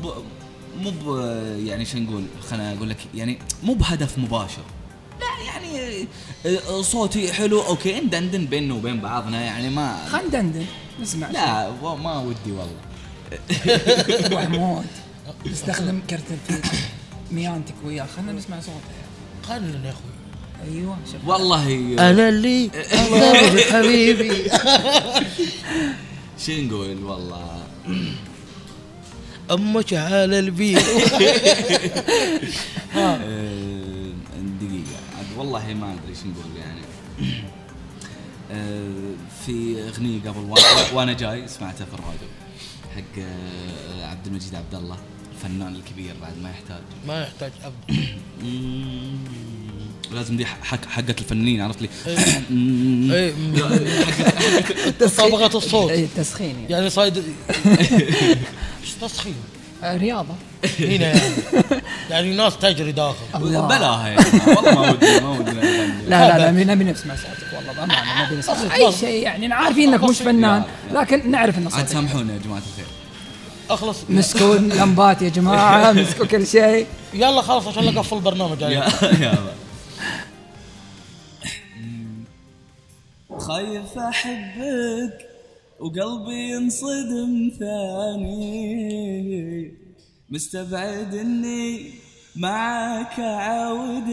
[0.80, 1.18] مو
[1.66, 4.62] يعني شو نقول خلينا أقول لك يعني مو بهدف مباشر.
[5.20, 6.08] لا يعني
[6.46, 10.66] آه، صوتي حلو أوكي ندندن بيننا وبين بعضنا يعني ما خلينا ندندن
[11.02, 12.80] نسمع لا ما ودي والله.
[14.44, 14.82] ابو
[15.46, 16.24] استخدم كرت
[17.32, 18.80] ميانتك وياه خلينا نسمع صوته
[19.50, 20.12] قنن يا أخوي.
[20.74, 21.96] أيوه شوف والله.
[22.10, 22.70] أنا اللي
[23.72, 24.50] حبيبي.
[26.46, 27.64] شو نقول؟ والله.
[29.52, 30.86] أمك على البيت.
[32.96, 33.18] آه،
[34.62, 35.00] دقيقة.
[35.18, 36.82] عاد والله ما أدري شو نقول يعني.
[38.52, 39.14] آه،
[39.46, 42.28] في أغنية قبل وأنا, وأنا جاي سمعتها في الراديو
[42.96, 44.98] حق آه، عبد المجيد عبد الله.
[45.46, 46.82] الفنان الكبير بعد ما يحتاج.
[47.08, 48.02] ما يحتاج أبدا.
[50.16, 51.90] لازم دي حق حقة الفنانين عرفت لي؟
[53.16, 53.34] اي
[55.18, 55.92] طبقة الصوت.
[55.92, 56.66] اي تسخين يعني.
[56.70, 57.18] يعني صايد
[58.82, 59.36] إيش تسخين
[59.84, 60.34] آه، رياضة.
[60.80, 61.20] هنا يعني.
[62.10, 63.16] يعني ناس تجري داخل.
[63.40, 65.52] بلاها يعني والله ما ودي ما ودي.
[65.52, 66.06] أغني.
[66.10, 69.94] لا لا لا نبي نبي نسمع صوتك والله بأمانة نبي نسمع أي شيء يعني عارفين
[69.94, 73.05] إنك مش فنان لكن نعرف ان عاد صوتك سامحونا يا جماعة الخير.
[73.70, 73.98] أخلص.
[74.10, 76.88] مسكوا اللمبات يا جماعة مسكوا كل شيء.
[77.14, 78.88] يلا خلاص عشان نقفل البرنامج يا
[83.40, 85.18] خايف أحبك
[85.80, 89.26] وقلبي ينصدم ثاني.
[90.30, 91.92] مستبعد إني
[92.36, 94.08] معاك اعاود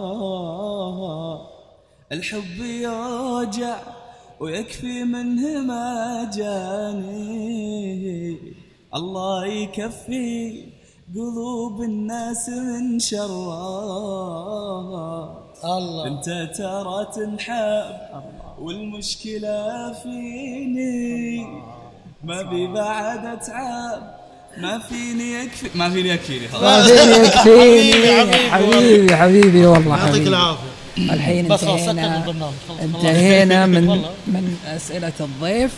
[0.00, 1.48] الكرار
[2.12, 3.76] الحب يوجع
[4.40, 7.78] ويكفي منه ما جاني.
[8.94, 10.64] الله يكفي
[11.14, 13.28] قلوب الناس من شرها
[15.64, 16.06] الله.
[16.06, 17.94] انت ترى تنحب
[18.60, 21.46] والمشكلة فيني.
[22.24, 24.18] ما بي بعد أتعب.
[24.58, 25.78] ما فيني يكفي.
[25.78, 26.46] ما فيني يكفيني.
[26.46, 27.92] ما خلاص فيني يكفيني.
[28.50, 30.28] حبيبي، حبيبي حبيبي والله يعطيك حبيبي.
[30.28, 30.77] العافية.
[30.98, 32.24] الحين انتهينا.
[32.82, 33.86] انتهينا من.
[34.26, 35.70] من أسئلة الضيف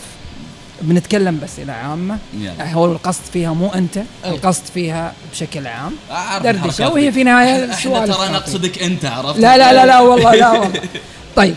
[0.82, 2.72] بنتكلم بس إلى عامة يلا.
[2.72, 4.04] هو القصد فيها مو أنت أي.
[4.24, 5.92] القصد فيها بشكل عام
[6.42, 7.12] دردشة وهي.
[7.12, 8.28] في نهاية إحنا سؤال ترى.
[8.28, 10.80] نقصدك أنت عرفت لا لا لا لا والله لا والله
[11.36, 11.54] طيب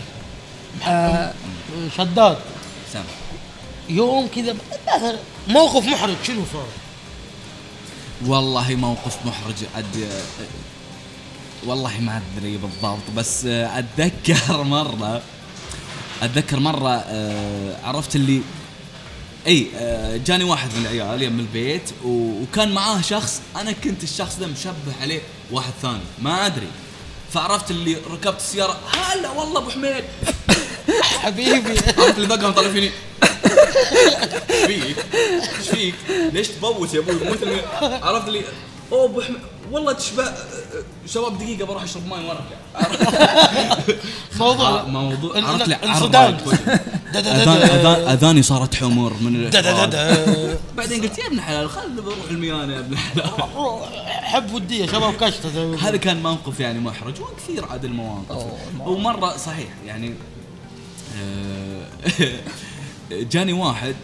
[1.96, 2.36] شداد
[2.92, 3.04] سامع.
[3.88, 4.54] يوم كذا
[5.48, 6.66] موقف محرج شنو صار؟
[8.26, 9.54] والله موقف محرج.
[11.66, 15.22] والله ما أدري بالضبط بس أتذكر مرة
[16.22, 18.40] أتذكر مرة آه، عرفت اللي
[19.46, 24.46] إي آه، جاني واحد من العيال يم البيت وكان معاه شخص أنا كنت الشخص ده
[24.46, 26.68] مشبه عليه واحد ثاني ما أدري
[27.32, 30.04] فعرفت اللي ركبت السيارة هلا والله أبو حميد
[31.22, 32.90] حبيبي عرفت اللي ذاك طالع فيني
[34.66, 35.94] فيك؟ إيش فيك؟
[36.32, 38.42] ليش تبوس يا أبوي؟ مثل عرفت اللي
[38.92, 39.40] أوه أبو حميد
[39.72, 40.24] والله تشبه
[41.06, 42.44] شباب دقيقة بروح أشرب ماي وأرجع
[44.38, 46.36] موضوع آه، موضوع عرفت انصدام.
[47.14, 47.74] دا- دا- دا- اذان دا.
[47.80, 49.50] اذان أذاني صارت حمر من.
[50.76, 55.14] بعدين قلت يا ابن الحلال خلنا بروح الميانة يا ابن الحلال حب ودية شباب
[55.56, 58.44] ما هذا كان موقف يعني محرج وكثير عاد المواقف.
[58.80, 60.14] ومرة صحيح يعني
[61.18, 61.86] آه،
[63.10, 63.94] جاني واحد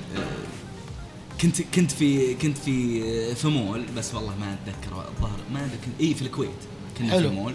[1.42, 6.14] كنت كنت في كنت في في مول بس والله ما أتذكر الظاهر ما كنت إي
[6.14, 6.50] في الكويت
[6.98, 7.28] كنا حلو.
[7.28, 7.54] في مول.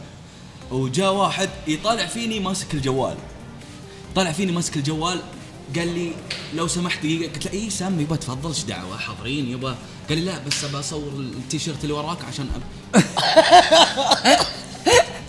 [0.71, 3.17] وجاء واحد يطالع فيني ماسك الجوال.
[4.15, 5.21] طالع فيني ماسك الجوال
[5.76, 6.12] قال لي
[6.56, 9.76] لو سمحت دقيقة قلت له إي سام يبا تفضل إيش دعوة؟ حاضرين يبا.
[10.10, 12.62] قال لي لا بس أبى أصور التيشيرت اللي وراك عشان أب...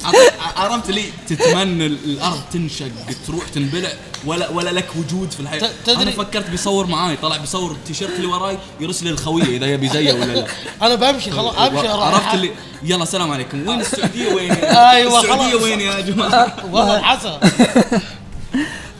[0.04, 2.86] عرفت- لي؟ تتمنى الأرض تنشق
[3.26, 3.88] تروح تنبلع
[4.24, 5.70] ولا ولا لك وجود في الحياة.
[5.84, 10.12] تدري- أنا فكرت بيصور معاي طلع بيصور التيشيرت اللي وراي يرسل للخويه إذا يبي زيه
[10.12, 10.46] ولا لا.
[10.86, 12.06] أنا بمشي خلاص أمشي أروح.
[12.06, 12.50] عرفت اللي
[12.82, 13.68] يلا السلام عليكم.
[13.68, 14.52] وين السعودية؟ وين؟
[14.94, 15.54] أيوة، السعودية.
[15.54, 17.38] وين يا جماعة؟ والله حسن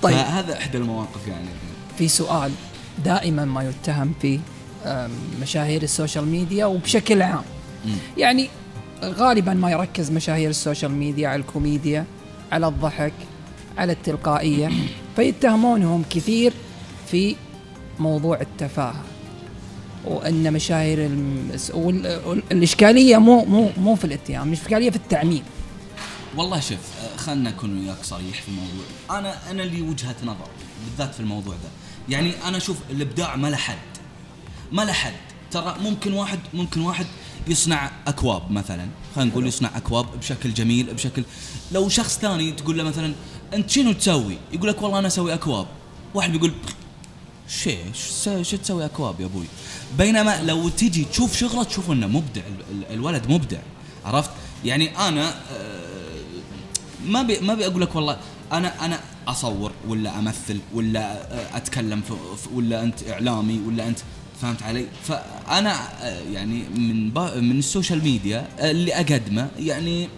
[0.03, 0.17] طيب.
[0.17, 1.49] هذا إحدى المواقف يعني.
[1.99, 2.53] في سؤال
[3.05, 4.39] دائما ما يتهم فيه
[5.43, 7.43] مشاهير ال social media وبشكل عام.
[8.17, 8.49] يعني
[9.05, 12.05] غالبا ما يركز مشاهير ال social media على الكوميديا
[12.53, 13.13] على الضحك
[13.79, 14.71] على التلقائية.
[15.17, 16.53] فيتهمونهم كثير
[17.11, 17.37] في
[17.99, 19.03] موضوع التفاهة
[20.05, 25.43] وإن مشاهير الم- وال- وال- الاشكاليه مو مو مو في الاتهام الإشكالية في التعميم.
[26.37, 26.79] والله شوف
[27.17, 28.85] خلنا نكون وياك صريح في الموضوع.
[29.19, 30.47] أنا أنا لي وجهة نظر
[30.85, 31.69] بالذات في الموضوع ده.
[32.09, 33.77] يعني أنا أشوف الإبداع ما له حد.
[34.73, 35.13] ما له حد.
[35.51, 37.07] ترى ممكن واحد ممكن واحد
[37.49, 38.87] يصنع أكواب مثلا.
[39.17, 41.23] خلينا نقول يصنع أكواب بشكل جميل بشكل
[41.73, 43.13] لو شخص ثاني تقول له مثلا
[43.55, 45.67] أنت شنو تسوي؟ يقول لك والله أنا أسوي أكواب.
[46.15, 46.53] واحد بيقول
[47.49, 47.85] شيء
[48.43, 49.45] شو تسوي أكواب يا أبوي؟
[49.99, 53.59] بينما لو تجي تشوف شغلة تشوف إنه مبدع ال- ال- الولد مبدع.
[54.05, 54.31] عرفت؟
[54.65, 56.17] يعني أنا آه،
[57.07, 58.17] ما بي ما ابي أقول لك والله
[58.53, 61.01] أنا أنا أصور ولا أمثل ولا
[61.35, 62.03] آه، أتكلم
[62.55, 63.99] ولا أنت إعلامي ولا أنت
[64.43, 65.73] فهمت علي؟ فأنا
[66.03, 70.09] آه، يعني من من ال social media آه، اللي أقدمه يعني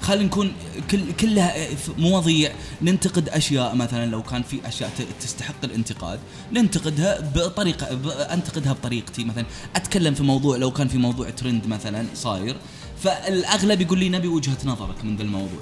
[0.00, 0.52] خلينا نكون
[0.90, 2.52] كل كلها في مواضيع.
[2.82, 6.18] ننتقد أشياء مثلا لو كان في أشياء تستحق الانتقاد
[6.52, 7.86] ننتقدها بطريقة
[8.34, 9.24] أنتقدها بطريقتي.
[9.24, 9.44] مثلا
[9.76, 12.56] أتكلم في موضوع لو كان في موضوع ترند مثلا صاير
[13.02, 15.60] فالأغلب يقول لي نبي وجهة نظرك من ذا الموضوع.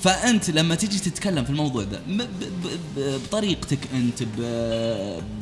[0.00, 2.00] فأنت لما تجي تتكلم في الموضوع ده
[2.96, 4.22] بطريقتك أنت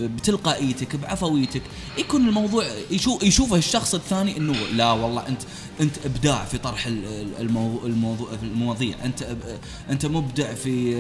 [0.00, 1.62] بتلقائيتك بعفويتك
[1.98, 5.42] يكون الموضوع يشوف يشوفه الشخص الثاني إنه لا والله أنت
[5.80, 8.94] أنت إبداع في طرح ال- ال- الموضوع الموضوع في المواضيع.
[9.04, 9.36] أنت
[9.90, 10.92] أنت مبدع في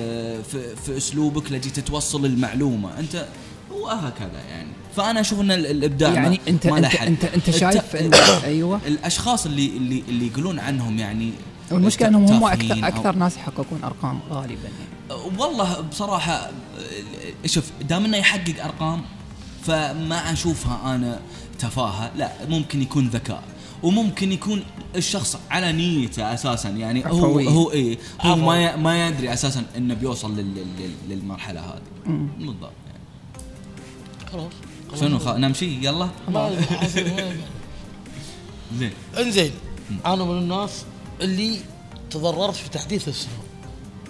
[0.42, 2.98] في, في أسلوبك لجي توصل المعلومة.
[2.98, 3.26] أنت
[3.70, 4.68] وهكذا يعني.
[4.96, 6.94] فأنا أشوف إن ال- الإبداع يعني ما- انت ما انت.
[6.94, 8.14] أنت, انت شايف ان
[8.44, 8.80] أيوه.
[8.86, 11.30] الأشخاص اللي اللي اللي يقولون عنهم يعني
[11.70, 14.52] والمشكلة إنهم هم أكثر أكثر ناس يحققون أرقام غالبا.
[14.62, 15.38] يعني.
[15.38, 16.50] والله بصراحة آه،
[17.46, 19.02] شوف دام إنه يحقق أرقام
[19.62, 21.20] فما أشوفها أنا
[21.58, 22.10] تفاهة.
[22.16, 23.42] لا ممكن يكون ذكاء
[23.82, 24.62] وممكن يكون
[24.96, 26.68] الشخص على نيته أساسا.
[26.68, 27.48] يعني هو عفوي.
[27.48, 28.46] هو إيه هو عفو.
[28.46, 31.82] ما ما يدري أساسا إنه بيوصل لل لل للمرحلة هذه.
[32.38, 32.72] بالضبط.
[32.86, 33.00] يعني
[34.32, 34.52] خلاص.
[35.00, 35.28] شنو خ...
[35.28, 36.08] نمشي؟ يلا.
[38.78, 38.90] زين.
[39.18, 39.50] انزين
[40.06, 40.84] أنا من الناس
[41.20, 41.58] اللي
[42.10, 43.36] تضررت في تحديث السناب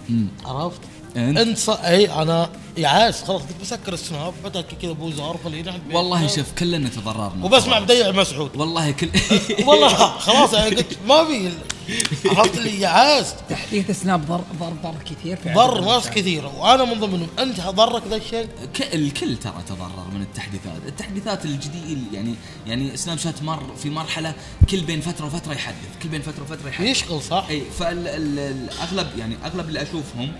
[0.09, 0.27] مم.
[0.45, 0.81] عرفت؟
[1.17, 1.69] أنت؟ ص...
[1.69, 3.23] أي أنا يعاس.
[3.23, 7.45] خلاص كنت بسكر السناب بدأ كذا ابو زهر خلينا والله شوف كلنا تضررنا.
[7.45, 8.55] وبسمع بديع مسعود.
[8.55, 9.09] والله كل
[9.67, 11.51] والله خلاص يعني قلت ما في
[12.35, 13.35] عرفت اللي يعاس.
[13.49, 16.09] تحديث سناب ضر ضر ضر كثير ضر ناس.
[16.09, 21.45] كثيره وأنا من ضمنهم أنت ضرك ذا الشيء؟ ك- الكل ترى تضرر من التحديثات، التحديثات
[21.45, 22.35] الجديدة يعني
[22.67, 24.33] يعني سناب شات مر في مرحلة
[24.71, 26.87] كل بين فترة وفترة يحدث، كل بين فترة وفترة يحدث.
[26.87, 30.31] يشغل صح؟ إي فالاغلب يعني أغلب اللي أشوفهم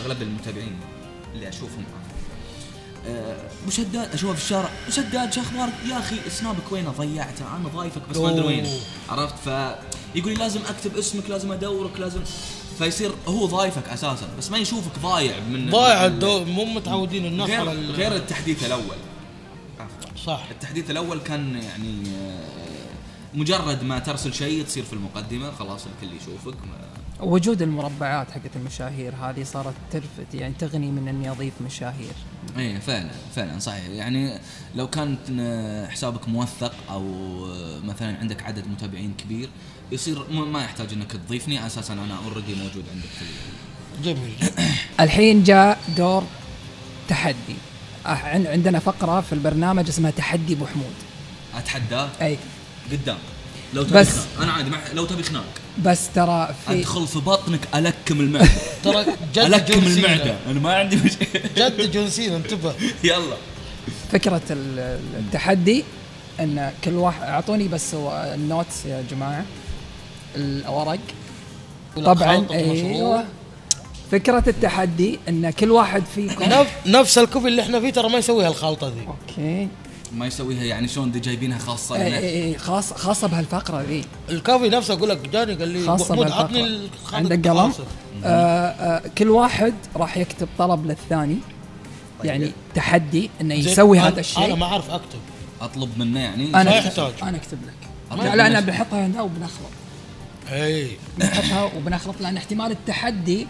[0.00, 0.76] أغلب المتابعين
[1.34, 1.84] اللي أشوفهم
[3.08, 4.70] آه، ابو شداد أشوفه في الشارع.
[4.90, 8.46] شداد شو أخبارك؟ يا أخي سنابك وينه ضيعته أنا ضايفك بس ما أدري.
[8.46, 8.66] وين.
[9.08, 12.20] عرفت؟ فيقول لي لازم أكتب اسمك لازم أدورك لازم.
[12.78, 16.08] فيصير هو ضايفك أساسا بس ما يشوفك ضايع من ضايع
[16.44, 18.96] مو متعودين الناس غير غير التحديث الأول.
[20.26, 20.44] صح.
[20.50, 22.40] التحديث الأول كان يعني آه،
[23.34, 26.54] مجرد ما ترسل شيء تصير في المقدمة خلاص الكل يشوفك
[27.22, 32.12] وجود المربعات حقت المشاهير هذه صارت تلفت يعني تغني من إني أضيف مشاهير.
[32.58, 33.84] إيه فعلا فعلا صحيح.
[33.88, 34.38] يعني
[34.74, 35.16] لو كان
[35.90, 37.02] حسابك موثق أو
[37.84, 39.48] مثلا عندك عدد متابعين كبير
[39.92, 43.08] يصير ما يحتاج إنك تضيفني على أساس أنا already موجود عندك.
[43.18, 43.24] في
[44.04, 44.34] جميل.
[45.00, 46.24] الحين جاء دور
[47.08, 47.56] تحدي.
[48.06, 50.94] عندنا فقرة في البرنامج اسمها تحدي ابو حمود
[51.54, 52.38] اتحداك أي.
[52.92, 53.18] قدام.
[53.74, 55.44] لو تبي بس- أنا عادي مع- لو تبي خناق.
[55.84, 58.48] بس ترى في أدخل في بطنك ألكم المعدة.
[58.84, 59.04] ترى
[59.34, 59.86] جد ألكم.
[59.86, 60.36] المعدة.
[60.50, 62.74] أنا ما عندي مشكله جد جون سينا انتبه.
[63.04, 63.36] يلا.
[64.12, 65.84] فكرة ال- ال- التحدي
[66.40, 69.44] إن كل واحد أعطوني بس ال notes يا جماعة.
[70.36, 70.98] الورق
[71.96, 73.24] طبعا أيوه.
[74.12, 78.18] فكرة التحدي إن كل واحد فيكم نف- نفس ال coffee اللي إحنا فيه ترى ما
[78.18, 79.06] يسويها الخلطة ذي.
[79.08, 79.68] okay.
[80.12, 84.04] ما يسويها يعني شلون دي جايبينها خاصة؟ اي اي اي خاص خاصة بهالفقرة ذي.
[84.30, 86.80] الكافي نفسه أقول لك جاني قال لي خاصة بهالفقرة.
[87.12, 87.72] عندك قلم.
[88.24, 91.38] آه آه كل واحد راح يكتب طلب للثاني.
[92.24, 94.44] يعني تحدي إنه يسوي هذا الشيء.
[94.44, 95.18] أنا ما أعرف أكتب.
[95.60, 97.04] أطلب منه يعني؟ ما أنا يحتاج.
[97.06, 98.18] اكتب أنا أكتب لك.
[98.24, 98.68] لا لا أنا منك.
[98.68, 99.70] بنحطها هنا وبنخلط.
[100.52, 100.90] إي.
[101.18, 103.46] بنحطها وبنخلط لأن احتمال التحدي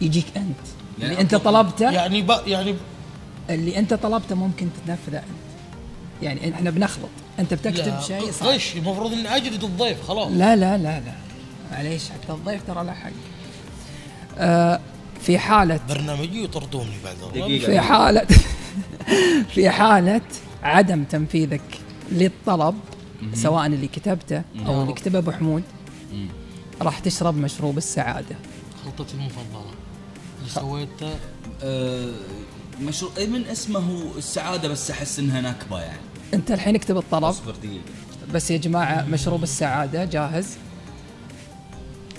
[0.00, 0.56] يجيك أنت.
[0.98, 2.30] يعني اللي أنت طلبته يعني ب...
[2.46, 2.74] يعني
[3.50, 5.47] اللي أنت طلبته ممكن تنفذه أنت.
[6.22, 7.08] يعني إحنا بنخلط.
[7.38, 8.46] أنت بتكتب شيء صح.
[8.46, 10.28] غش المفروض اني اجلد الضيف خلاص.
[10.32, 11.12] لا لا لا لا.
[11.72, 13.10] معليش حتى الضيف ترى له حق
[14.38, 14.80] آه
[15.20, 17.16] في حالة برنامجي يطردوني بعد.
[17.58, 18.26] في حالة
[19.54, 20.20] في حالة
[20.62, 21.80] عدم تنفيذك
[22.12, 22.74] للطلب
[23.34, 25.62] سواء اللي كتبته أو اللي كتبه أبو حمود.
[26.82, 28.36] راح تشرب مشروب السعادة.
[28.84, 29.72] خلطتي المفضلة.
[30.38, 31.14] اللي سويته؟
[31.62, 32.10] آه،
[32.80, 36.00] مشروع إيه من اسمه هو السعادة بس أحس إنها نكبه يعني.
[36.34, 37.24] انت الحين اكتب الطلب.
[37.24, 37.82] اصبر دقيقة.
[38.34, 40.56] بس يا جماعة مشروب السعادة جاهز؟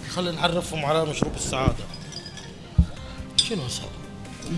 [0.10, 1.84] خلينا نعرفهم على مشروب السعادة.
[3.36, 3.90] شنو صار؟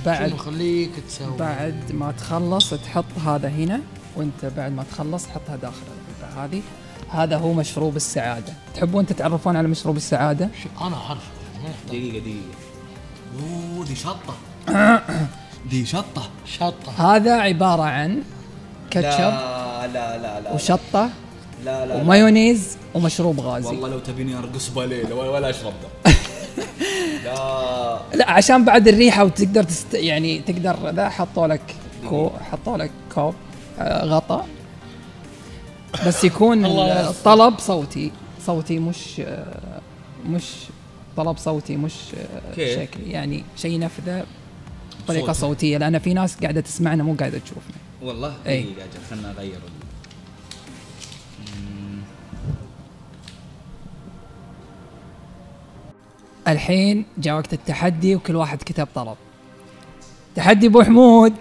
[0.05, 3.81] بعد شنو خليك تسوي؟ بعد ما تخلص تحط هذا هنا
[4.15, 5.75] وانت بعد ما تخلص حطها داخل
[6.37, 6.61] هذه.
[7.09, 8.53] هذا هو مشروب السعادة.
[8.75, 11.87] تحبون تتعرفون على مشروب السعادة؟ شو- أنا يحتاج.
[11.87, 12.41] دقيقة دقيقة.
[13.41, 14.35] أوه دي شطة.
[15.69, 16.29] دي شطة.
[16.45, 17.15] شطة.
[17.15, 18.23] هذا عبارة عن
[18.91, 20.53] كاتشب لا لا لا لا.
[20.53, 21.09] وشطة
[21.65, 23.67] لا لا ومايونيز ومشروب غازي.
[23.67, 26.11] والله لو تبيني أرقص باليل ولا, ولا أشرب ده.
[27.25, 27.99] لا.
[28.13, 29.93] لا عشان بعد الريحة وتقدر تست...
[29.93, 31.61] يعني تقدر ذا حطوا لك
[32.09, 33.33] كو حطوا لك كوب
[33.79, 34.45] آه، غطا.
[36.07, 36.65] بس يكون.
[37.09, 38.11] الطلب صوتي
[38.45, 39.81] صوتي مش آه،
[40.25, 40.43] مش
[41.17, 43.11] طلب صوتي مش آه، كيف؟ شكلي.
[43.11, 44.23] يعني شيء نفذة
[45.03, 45.39] بطريقة صوتي.
[45.39, 45.77] صوتية.
[45.77, 47.80] لأن في ناس قاعدة تسمعنا مو قاعدة تشوفنا.
[48.01, 48.63] والله أي.
[48.63, 49.59] دقيقه أجل خلنا اغير.
[56.47, 59.15] الحين جاء وقت التحدي وكل واحد كتب طلب.
[60.35, 61.33] تحدي أبو حمود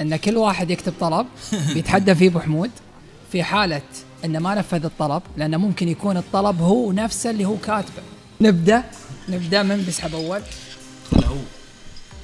[0.00, 1.26] إن كل واحد يكتب طلب
[1.74, 2.70] بيتحدى فيه أبو حمود
[3.32, 3.82] في حالة
[4.24, 8.02] إنه ما نفذ الطلب لأنه ممكن يكون الطلب هو نفسه اللي هو كاتبه.
[8.40, 8.84] نبدأ
[9.28, 10.40] نبدأ من بيسحب أول.
[11.10, 11.26] خله.
[11.26, 11.36] هو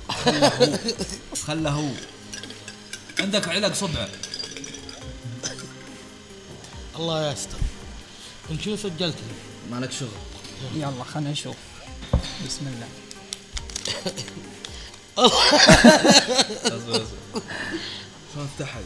[0.08, 0.48] خله.
[0.48, 0.76] هو
[1.46, 1.70] خله.
[1.70, 1.88] هو
[3.20, 4.08] عندك علق صبعه
[6.96, 7.58] الله يستر.
[8.50, 10.08] انت شنو سجلت؟ لي؟ مالك شغل.
[10.74, 11.56] يلا خلينا نشوف.
[12.46, 12.88] بسم الله.
[15.18, 17.06] اصبر اصبر
[18.34, 18.80] شلون افتحها؟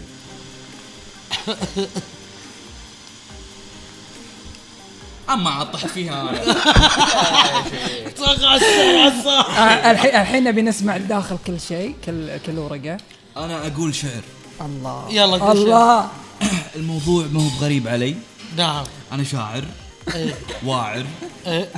[5.30, 6.30] اما اطح فيها
[9.58, 12.96] آه، الحين الحين نبي نسمع داخل كل شيء كل كل ورقة.
[13.44, 14.22] أنا أقول شعر.
[14.60, 15.06] الله.
[15.10, 15.56] يلا قول.
[15.56, 16.08] الله.
[16.76, 18.16] الموضوع ما هو بغريب علي.
[18.56, 18.84] نعم.
[19.12, 19.64] أنا شاعر.
[20.14, 20.34] إيه.
[20.64, 21.06] واعر.
[21.46, 21.68] إيه.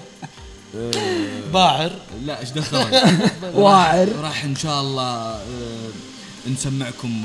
[1.52, 1.90] باعر.
[2.24, 2.86] لا إيش دخل؟
[3.54, 4.08] واعر.
[4.22, 5.90] راح إن شاء الله آه،
[6.50, 7.24] نسمعكم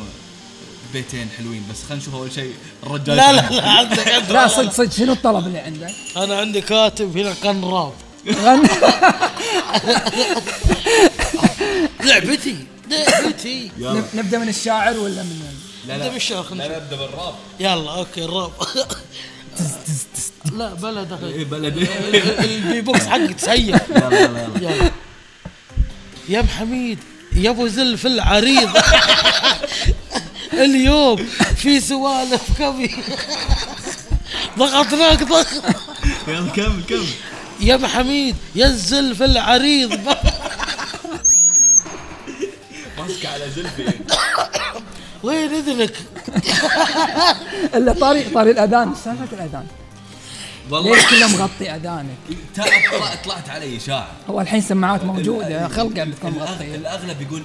[0.93, 2.53] بيتين حلوين بس خلينا نشوف أول شيء
[2.83, 4.07] الرجال لا لا لا عندك.
[4.29, 7.93] لا صدق صدق شنو الطلب اللي عندك؟ أنا عندي كاتب هنا كان راب.
[8.29, 8.67] غن.
[12.07, 12.55] لعبتي.
[13.77, 14.03] يلا.
[14.13, 15.41] نبدأ من الشاعر ولا من
[15.87, 17.35] لا نبدأ بالشعر، خلنا لا نبدأ بالراب.
[17.59, 18.51] يلا أوكي الراب.
[20.53, 21.25] لا بلا دخل.
[21.25, 21.77] إيه بلد
[22.43, 23.81] البي بوكس حقي تسيح.
[23.89, 24.71] يلا يلا يلا.
[24.71, 24.91] يلا.
[26.29, 26.99] يا ام حميد
[27.35, 28.69] يا أبو زلف العريض.
[30.53, 32.89] اليوم في سوالف كفي
[34.57, 35.47] ضغطناك ضغط.
[36.27, 37.05] يلا كمل كمل.
[37.59, 39.99] يا أبو حميد يا الزلف العريض.
[43.07, 43.93] ماسك على زلفي
[45.23, 45.93] وين إذنك؟
[47.75, 49.67] إلا طاري طاري الأذان سالفة الأذان.
[50.69, 50.95] والله.
[50.95, 52.17] ليش كله مغطي أذانك؟
[53.25, 56.75] طلعت علي اشاعه هو الحين سماعات موجودة خلقه بتكون مغطية.
[56.75, 57.43] الأغلب يقول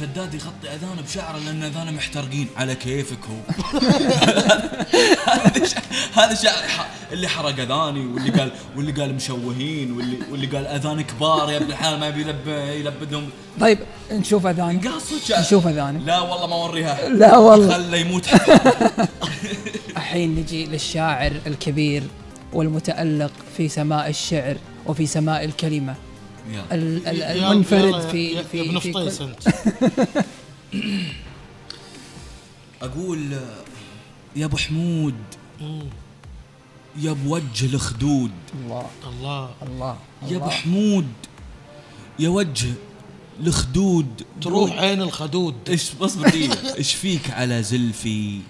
[0.00, 2.48] شداد يغطي أذانه بشعره لأن أذانه محترقين.
[2.56, 3.36] على كيفك هو.
[6.14, 11.50] هذا شعر اللي حرق أذاني واللي قال واللي قال مشوهين واللي واللي قال أذان كبار
[11.50, 13.28] يا ابن الحلال ما يبي يلب يلبدهم.
[13.60, 13.78] طيب
[14.12, 17.08] نشوف اذانك قاصد نشوف اذانك لا والله ما أوريها.
[17.08, 17.74] لا والله.
[17.74, 18.28] خله يموت
[19.96, 22.02] الحين نجي للشاعر الكبير
[22.52, 25.94] والمتألق في سماء الشعر وفي سماء الكلمة.
[26.72, 29.48] المنفرد في في ابن في فطيس أنت.
[32.82, 33.32] أقول
[34.36, 35.14] يا أبو حمود.
[36.96, 38.30] يا بوجه الخدود.
[38.54, 38.86] الله.
[39.08, 39.50] الله.
[39.62, 39.98] الله.
[40.28, 40.50] يا أبو.
[40.50, 41.06] حمود
[42.18, 42.72] يا وجه
[43.40, 44.22] الخدود.
[44.40, 45.54] تروح عين الخدود.
[45.68, 48.40] إيش دقيقة إيش فيك على زلفي؟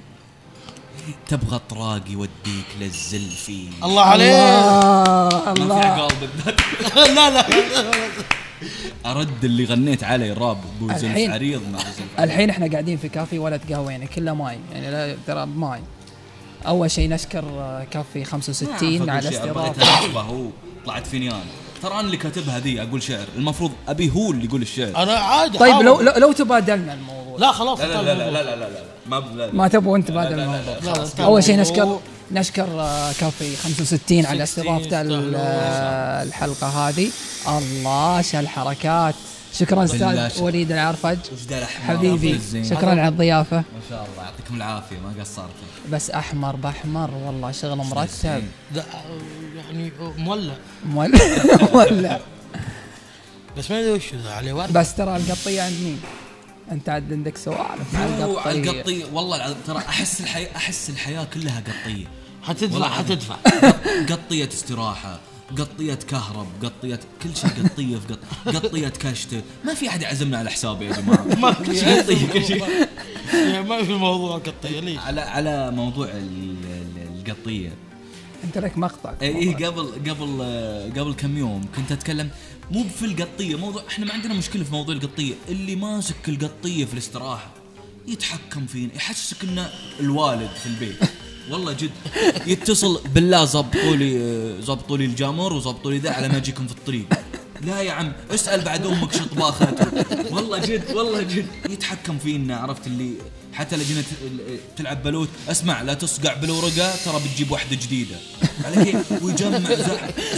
[1.28, 4.30] تبغى طراق يوديك للزلفي الله عليك.
[4.30, 6.08] الله ما في الله.
[6.20, 6.60] بالذات.
[7.16, 7.44] لا لا.
[9.06, 13.08] أرد اللي غنيت عليه راب ابو زلف الحين- عريض مع زلف الحين إحنا قاعدين في
[13.08, 14.58] كافي ولا تقهوينا كله ماي.
[14.72, 15.80] يعني لا ترى ماي.
[16.66, 20.20] أول شيء نشكر آه، كافي 65 على استضافة.
[20.20, 20.46] هو.
[20.86, 21.40] طلعت فيني أنا
[21.84, 25.58] ترى أنا اللي كاتبها ذي أقول شعر المفروض أبي هو اللي يقول الشعر أنا عادي
[25.58, 25.74] طيب.
[25.74, 28.30] لو لو, لو تبادلنا الموضوع لا خلاص لا لا لا لا.
[28.30, 29.52] لا لا لا لا ما لا لا.
[29.52, 31.24] ما تبغوا انت تبادل لا، لا، لا، الموضوع.
[31.24, 31.56] أول شيء.
[31.60, 32.00] نشكر
[32.32, 35.00] نشكر آه، كافي 65 على 60 استضافته.
[35.36, 37.08] آه، الحلقة هذه
[37.48, 39.14] الله شو الحركات
[39.58, 40.42] شكرا أستاذ.
[40.42, 41.18] وليد العرفج.
[41.88, 43.56] حبيبي؟ شكرا على الضيافة.
[43.56, 48.42] ما شاء الله يعطيكم العافية ما قصرتوا بس أحمر بأحمر والله شغل مرتب.
[49.56, 50.54] يعني مولع.
[50.86, 51.12] مول-
[51.74, 52.20] مولع.
[53.58, 54.72] بس ما أدري وش ذا عليه ورد.
[54.72, 56.00] بس ترى القطية عند مين؟
[56.72, 58.70] أنت عاد عندك سوالف مع القطية.
[58.70, 59.04] القطية.
[59.12, 62.06] والله العظيم ترى أحس الحياة أحس الحياة كلها قطية.
[62.42, 63.34] حتدفع والله حتدفع.
[64.10, 65.18] قطية استراحة.
[65.58, 69.42] قطيه كهرب قطيه كل شيء قطية في قط قطيه كشتة.
[69.64, 71.24] ما في أحد يعزمنا على حسابي يا جماعة.
[71.42, 72.64] ما كل شيء قطية كل شيء.
[73.34, 77.72] يعني ما في موضوع قطية ليش؟ على على موضوع ال- ال- القطية.
[78.44, 79.14] أنت لك مقطع.
[79.22, 82.30] إيه قبل قبل آه، قبل كم يوم كنت أتكلم
[82.70, 85.34] مو في القطية موضوع إحنا ما عندنا مشكلة في موضوع القطية.
[85.48, 87.50] اللي ماسك القطية في الاستراحة
[88.08, 89.70] يتحكم فينا يحسسك إنه
[90.00, 90.96] الوالد في البيت.
[91.50, 91.90] والله جد.
[92.46, 97.04] يتصل بالله زبطوا لي زبطوا لي الجمر وزبطوا لي ذا على ما اجيكم في الطريق.
[97.60, 99.86] لا يا عم اسأل بعد أمك شو طباخته
[100.30, 101.46] والله جد والله جد.
[101.70, 103.12] يتحكم فينا عرفت اللي
[103.52, 103.82] حتى ت-
[104.76, 105.28] تلعب بلوت.
[105.48, 108.16] اسمع لا تصقع بالورقة ترى بتجيب واحدة جديدة.
[108.64, 109.56] على كيف ويجمع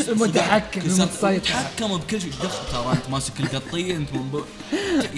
[0.08, 0.80] المتحكم،.
[1.24, 2.30] يتحكم بكل شيء.
[2.42, 4.40] دخل ترى انت ماسك القطيه انت منبو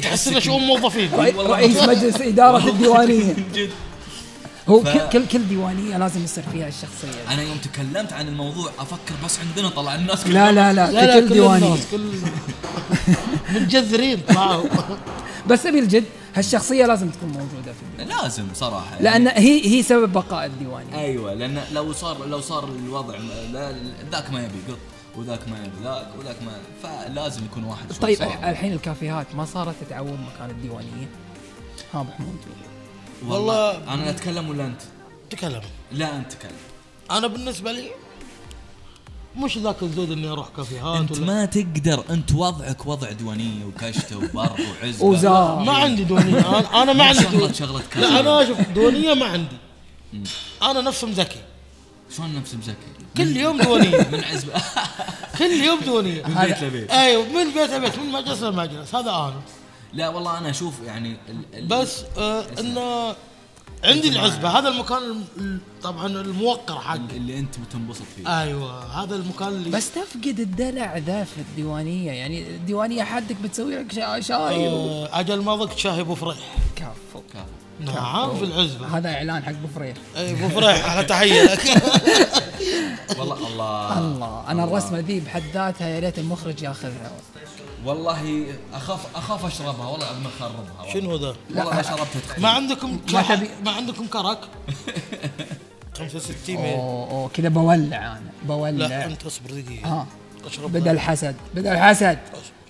[0.02, 1.10] تحس إنه شؤون موظفين.
[1.38, 3.36] رئيس مجلس إدارة الديوانية.
[3.54, 3.70] جد.
[4.68, 7.08] هو ف- كل كل كل ديوانية لازم يصير فيها الشخصية.
[7.28, 7.34] دي.
[7.34, 11.20] أنا يوم تكلمت عن الموضوع أفكر بس عندنا طلع الناس لا لا لا, لا لا
[11.20, 11.66] كل كل ديوانية.
[11.66, 12.10] الناس كل
[13.54, 14.64] متجذرين طلعوا
[15.50, 16.04] بس أبي الجد
[16.34, 19.00] هالشخصية لازم تكون موجودة في الديوانيه لازم صراحة.
[19.02, 20.94] لأن هي هي سبب بقاء الديوانية.
[21.00, 23.14] أيوه لأن لو صار لو صار الوضع
[23.52, 23.74] لا
[24.12, 24.78] ذاك ما يبي قط
[25.16, 26.52] وذاك ما يبي ذاك وذاك ما
[26.82, 28.22] فلازم يكون واحد طيب.
[28.22, 31.08] الحين الكافيهات ما صارت تتعود مكان الديوانية.
[31.94, 32.36] ها ابو حمود
[33.26, 34.80] والله- أنا أتكلم ولا أنت؟
[35.30, 35.60] تكلم.
[35.92, 36.52] لا أنت تكلم.
[37.10, 37.90] أنا بالنسبة لي
[39.36, 44.16] مش ذاك الزود إني أروح كافيهات أنت ولا ما تقدر أنت وضعك وضع ديوانيه وكشته
[44.18, 45.04] وبر وعزبة.
[45.04, 45.58] وزار.
[45.64, 47.52] ما عندي دونيه أنا, أنا ما عندي شغلة.
[47.52, 49.56] شغلة لا أنا أشوف دونيه ما عندي.
[50.62, 51.40] أنا نفس مزكي.
[52.16, 52.76] شلون نفس مزكي؟
[53.16, 54.52] كل يوم دونيه من عزبة.
[55.38, 56.90] كل يوم دونيه من بيت لبيت.
[56.90, 58.94] أيوه من بيت لبيت من مجلس لمجلس.
[58.94, 59.40] هذا أنا.
[59.92, 63.14] لا والله أنا أشوف يعني ال ال بس آه إنه
[63.84, 64.48] عندي العزبة.
[64.58, 66.96] هذا المكان الم- ال- طبعا الموقر حقي.
[67.16, 68.40] اللي أنت تنبسط فيه.
[68.42, 72.10] أيوه هذا المكان اللي بس تفقد الدلع ذا في الديوانية.
[72.12, 76.38] يعني الديوانية حدك بتسوي لك شا- شاي و- آه أجل ما ضقت شاي أبو فريح.
[76.76, 77.20] كفو.
[77.32, 77.92] كافي.
[77.92, 78.86] نعم في العزبة.
[78.98, 79.96] هذا إعلان حق أبو فريح.
[80.16, 81.60] إي أبو فريح على تحية لك.
[83.18, 83.98] والله الله.
[83.98, 87.10] الله أنا الرسمة ذي بحد ذاتها يا ريت المخرج ياخذها.
[87.84, 90.92] والله اخاف أخاف أشربها والله العظيم أخربها والله.
[90.92, 92.42] شنو ذا؟ والله ما شربتها تخيل.
[92.42, 94.38] ما عندكم ما تبي- ما عندكم كرك
[95.98, 96.64] 65 ميل.
[96.74, 97.76] أوه أوه كذا بولع
[98.12, 99.88] أنا لا بولع أنت اصبر دقيقة.
[99.88, 100.06] ها
[100.46, 102.18] اشرب بدا الحسد بدا الحسد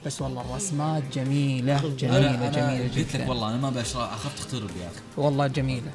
[0.07, 2.47] بس والله الرسمات جميلة أنا جميلة
[2.85, 5.01] قلت لك جدا والله أنا ما بشرح أخاف تخترب يا أخي.
[5.17, 5.91] والله جميلة.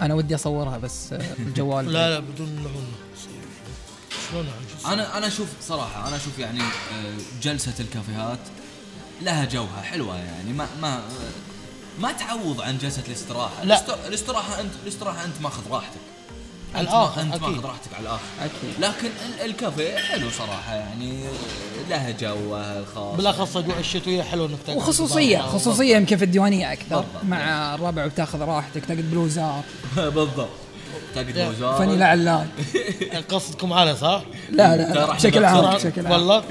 [0.00, 1.92] أنا ودي أصورها بس آه، الجوال.
[1.92, 2.96] لا لا بدون نعونه
[4.30, 8.38] شلون يعني؟ أنا أنا أشوف صراحة أنا أشوف يعني آه، جلسة الكافيهات
[9.22, 11.00] لها جوها حلوة يعني ما ما
[12.00, 13.64] ما تعوض عن جلسة الاستراحة.
[13.64, 13.74] لا.
[13.80, 15.98] الاست- الاستراحة انت الاستراحة أنت ماخذ راحتك.
[16.74, 17.42] على الآخر، أنت أكيد.
[17.48, 18.22] ماخذ راحتك على الآخر.
[18.40, 18.80] أكيد.
[18.80, 21.24] لكن ال- الكافيه حلو صراحة يعني
[21.90, 23.16] لها جوه الخاص.
[23.16, 25.38] بالأخص اجواء الشتوية حلو إنك تقعد وخصوصيه.
[25.38, 26.96] خصوصية يمكن في الديوانية أكثر.
[26.96, 27.24] بالضبط.
[27.24, 29.64] مع الربع وتاخذ راحتك تقعد بلوزات
[29.96, 30.48] بالضبط.
[31.14, 31.78] تقعد.
[31.78, 32.48] فني علان
[33.30, 36.12] قصدكم على صح؟ لا لا بشكل عام بشكل عام.
[36.12, 36.44] والله.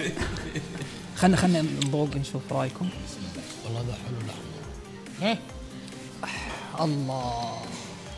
[1.18, 2.90] خلنا خلنا نذوق نشوف رأيكم.
[3.66, 4.40] والله ذا حلو لحم
[5.22, 5.38] ها؟
[6.84, 7.62] الله.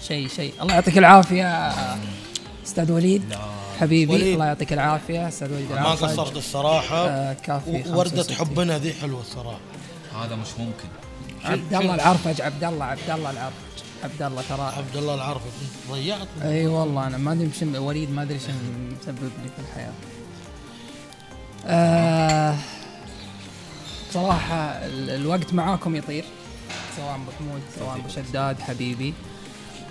[0.08, 0.54] شيء شيء.
[0.62, 1.74] الله يعطيك العافية
[2.66, 3.36] أستاذ وليد.
[3.80, 4.34] حبيبي وليد.
[4.34, 7.08] الله يعطيك العافية أستاذ وليد ما قصرت الصراحة.
[7.08, 8.36] آه، كافي 65.
[8.36, 9.60] حبنا ذي حلوة الصراحة.
[10.22, 10.90] هذا مش ممكن.
[11.44, 13.80] عبد الله العرفج عبد الله عبد الله العرفج.
[14.04, 14.74] عبد الله ترى.
[14.78, 16.28] عبد الله العرفي انت ضيعت.
[16.42, 18.52] إي والله أنا ما أدري وليد ما أدري شو
[19.02, 19.94] مسبب لي في الحياة.
[21.66, 21.99] آه
[24.14, 26.26] صراحة ال- الوقت معاكم يطير
[26.98, 29.14] سواء أبو حمود سواء أبو شداد حبيبي.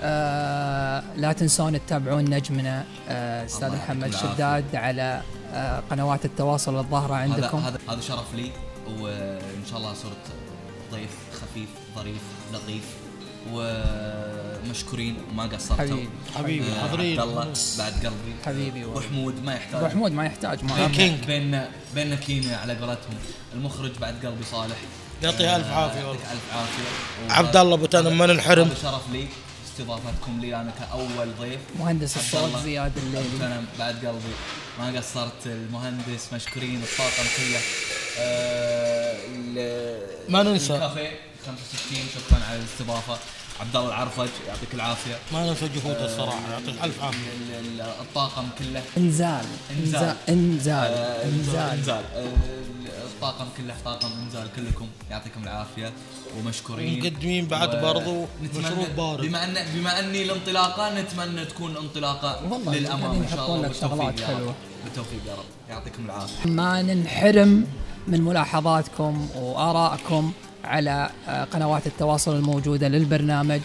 [0.00, 4.14] آه لا تنسون تتابعون نجمنا آه أستاذ يعطيكم محمد.
[4.14, 8.50] شداد على آه قنوات التواصل الظاهرة هذا عندكم هذا هذا شرف لي
[9.00, 10.24] وإن شاء الله صرت
[10.92, 11.10] ضيف
[11.42, 12.22] خفيف ظريف
[12.54, 12.84] لطيف
[14.68, 15.76] ومشكورين وما قصرتوا.
[15.84, 18.34] حبيبي حبيبي آه، حاضرين عبد الله بعد قلبي.
[18.46, 19.08] حبيبي ابو والله.
[19.08, 19.74] حمود ما يحتاج.
[19.82, 20.88] أبو حمود ما يحتاج ما.
[20.88, 21.24] كينج.
[21.24, 23.14] بيننا بيننا كيميا على قولتهم.
[23.54, 24.76] المخرج بعد قلبي صالح.
[25.22, 26.32] يعطيه ألف آه، عافية يعطيك والله.
[26.32, 27.32] ألف عافية.
[27.34, 29.26] عبد الله أبو تنم ما ننحرم شرف لي.
[29.70, 31.60] استضافتكم لي أنا كأول ضيف.
[31.78, 32.62] مهندس عبد الصوت الله.
[32.62, 33.46] زياد الليلي.
[33.46, 34.34] أنا بعد قلبي.
[34.78, 35.46] ما قصرت.
[35.46, 37.60] المهندس مشكورين الطاقم كله.
[38.18, 39.16] آه
[40.28, 40.74] ما ننسى.
[40.74, 41.10] الكافيه
[41.46, 43.18] 65 شكرا على الاستضافة.
[43.60, 45.14] عبد الله العرفج يعطيك العافية.
[45.32, 47.18] ما ننسى جهوده الصراحة يعطيه ألف عافية.
[47.18, 48.82] ال- ال- الطاقم كله.
[48.96, 50.02] إنزال إنزال.
[50.04, 51.78] إنزال إنزال آه، إنزال.
[51.78, 52.04] إنزال.
[52.16, 54.86] آه، الطاقم كله طاقم إنزال كلكم.
[55.10, 55.92] يعطيكم العافية.
[56.38, 57.00] ومشكورين.
[57.06, 59.20] ومقدمين بعد و- برضو مشروب بارد.
[59.26, 62.40] بما ان بما أني الانطلاقة نتمنى تكون انطلاقة
[62.72, 64.36] للأمام قاعدين إن شاء يحطون الله لك شغلات بالتوفيق يا رب.
[64.36, 64.54] حلوة.
[64.84, 65.44] بالتوفيق يا رب.
[65.70, 66.50] يعطيكم العافية.
[66.50, 67.66] ما ننحرم
[68.08, 70.32] من ملاحظاتكم وآرائكم.
[70.68, 73.60] على آه، قنوات التواصل الموجودة للبرنامج.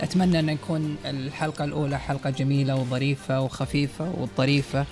[0.00, 4.86] أتمنى أن نكون الحلقة الأولى حلقة جميلة وظريفة وخفيفة وظريفة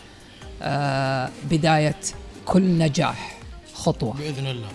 [0.62, 2.00] آه، بداية
[2.46, 3.38] كل نجاح
[3.74, 4.14] خطوة.
[4.14, 4.68] بإذن الله.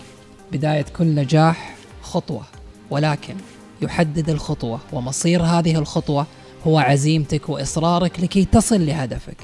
[0.52, 2.44] بداية كل نجاح خطوة.
[2.90, 3.34] ولكن
[3.82, 6.26] يحدد الخطوة ومصير هذه الخطوة
[6.66, 9.36] هو عزيمتك وإصرارك لكي تصل لهدفك.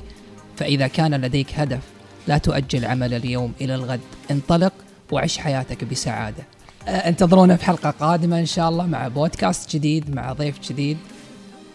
[0.57, 1.83] فإذا كان لديك هدف
[2.29, 4.01] لا تؤجل عمل اليوم إلى الغد.
[4.31, 4.73] انطلق
[5.13, 6.43] وعش حياتك بسعادة.
[6.43, 6.58] آه،
[6.89, 10.99] انتظرونا في حلقة قادمة إن شاء الله مع بودكاست جديد مع ضيف جديد.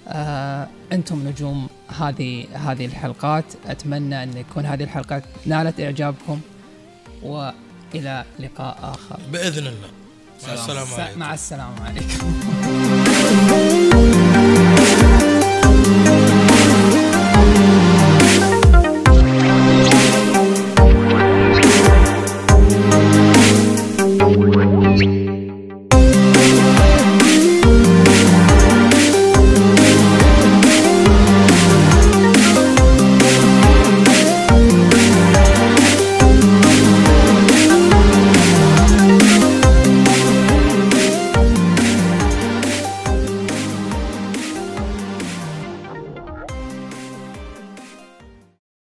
[0.07, 1.67] آه، أنتم نجوم
[1.99, 3.45] هذه هذه الحلقات.
[3.67, 6.39] أتمنى أن يكون هذه الحلقات نالت إعجابكم
[7.23, 9.19] وإلى لقاء آخر.
[9.31, 9.89] بإذن الله.
[10.47, 10.59] مع سلام.
[10.59, 11.19] السلامة عليكم.
[11.19, 12.33] مع السلامة عليكم.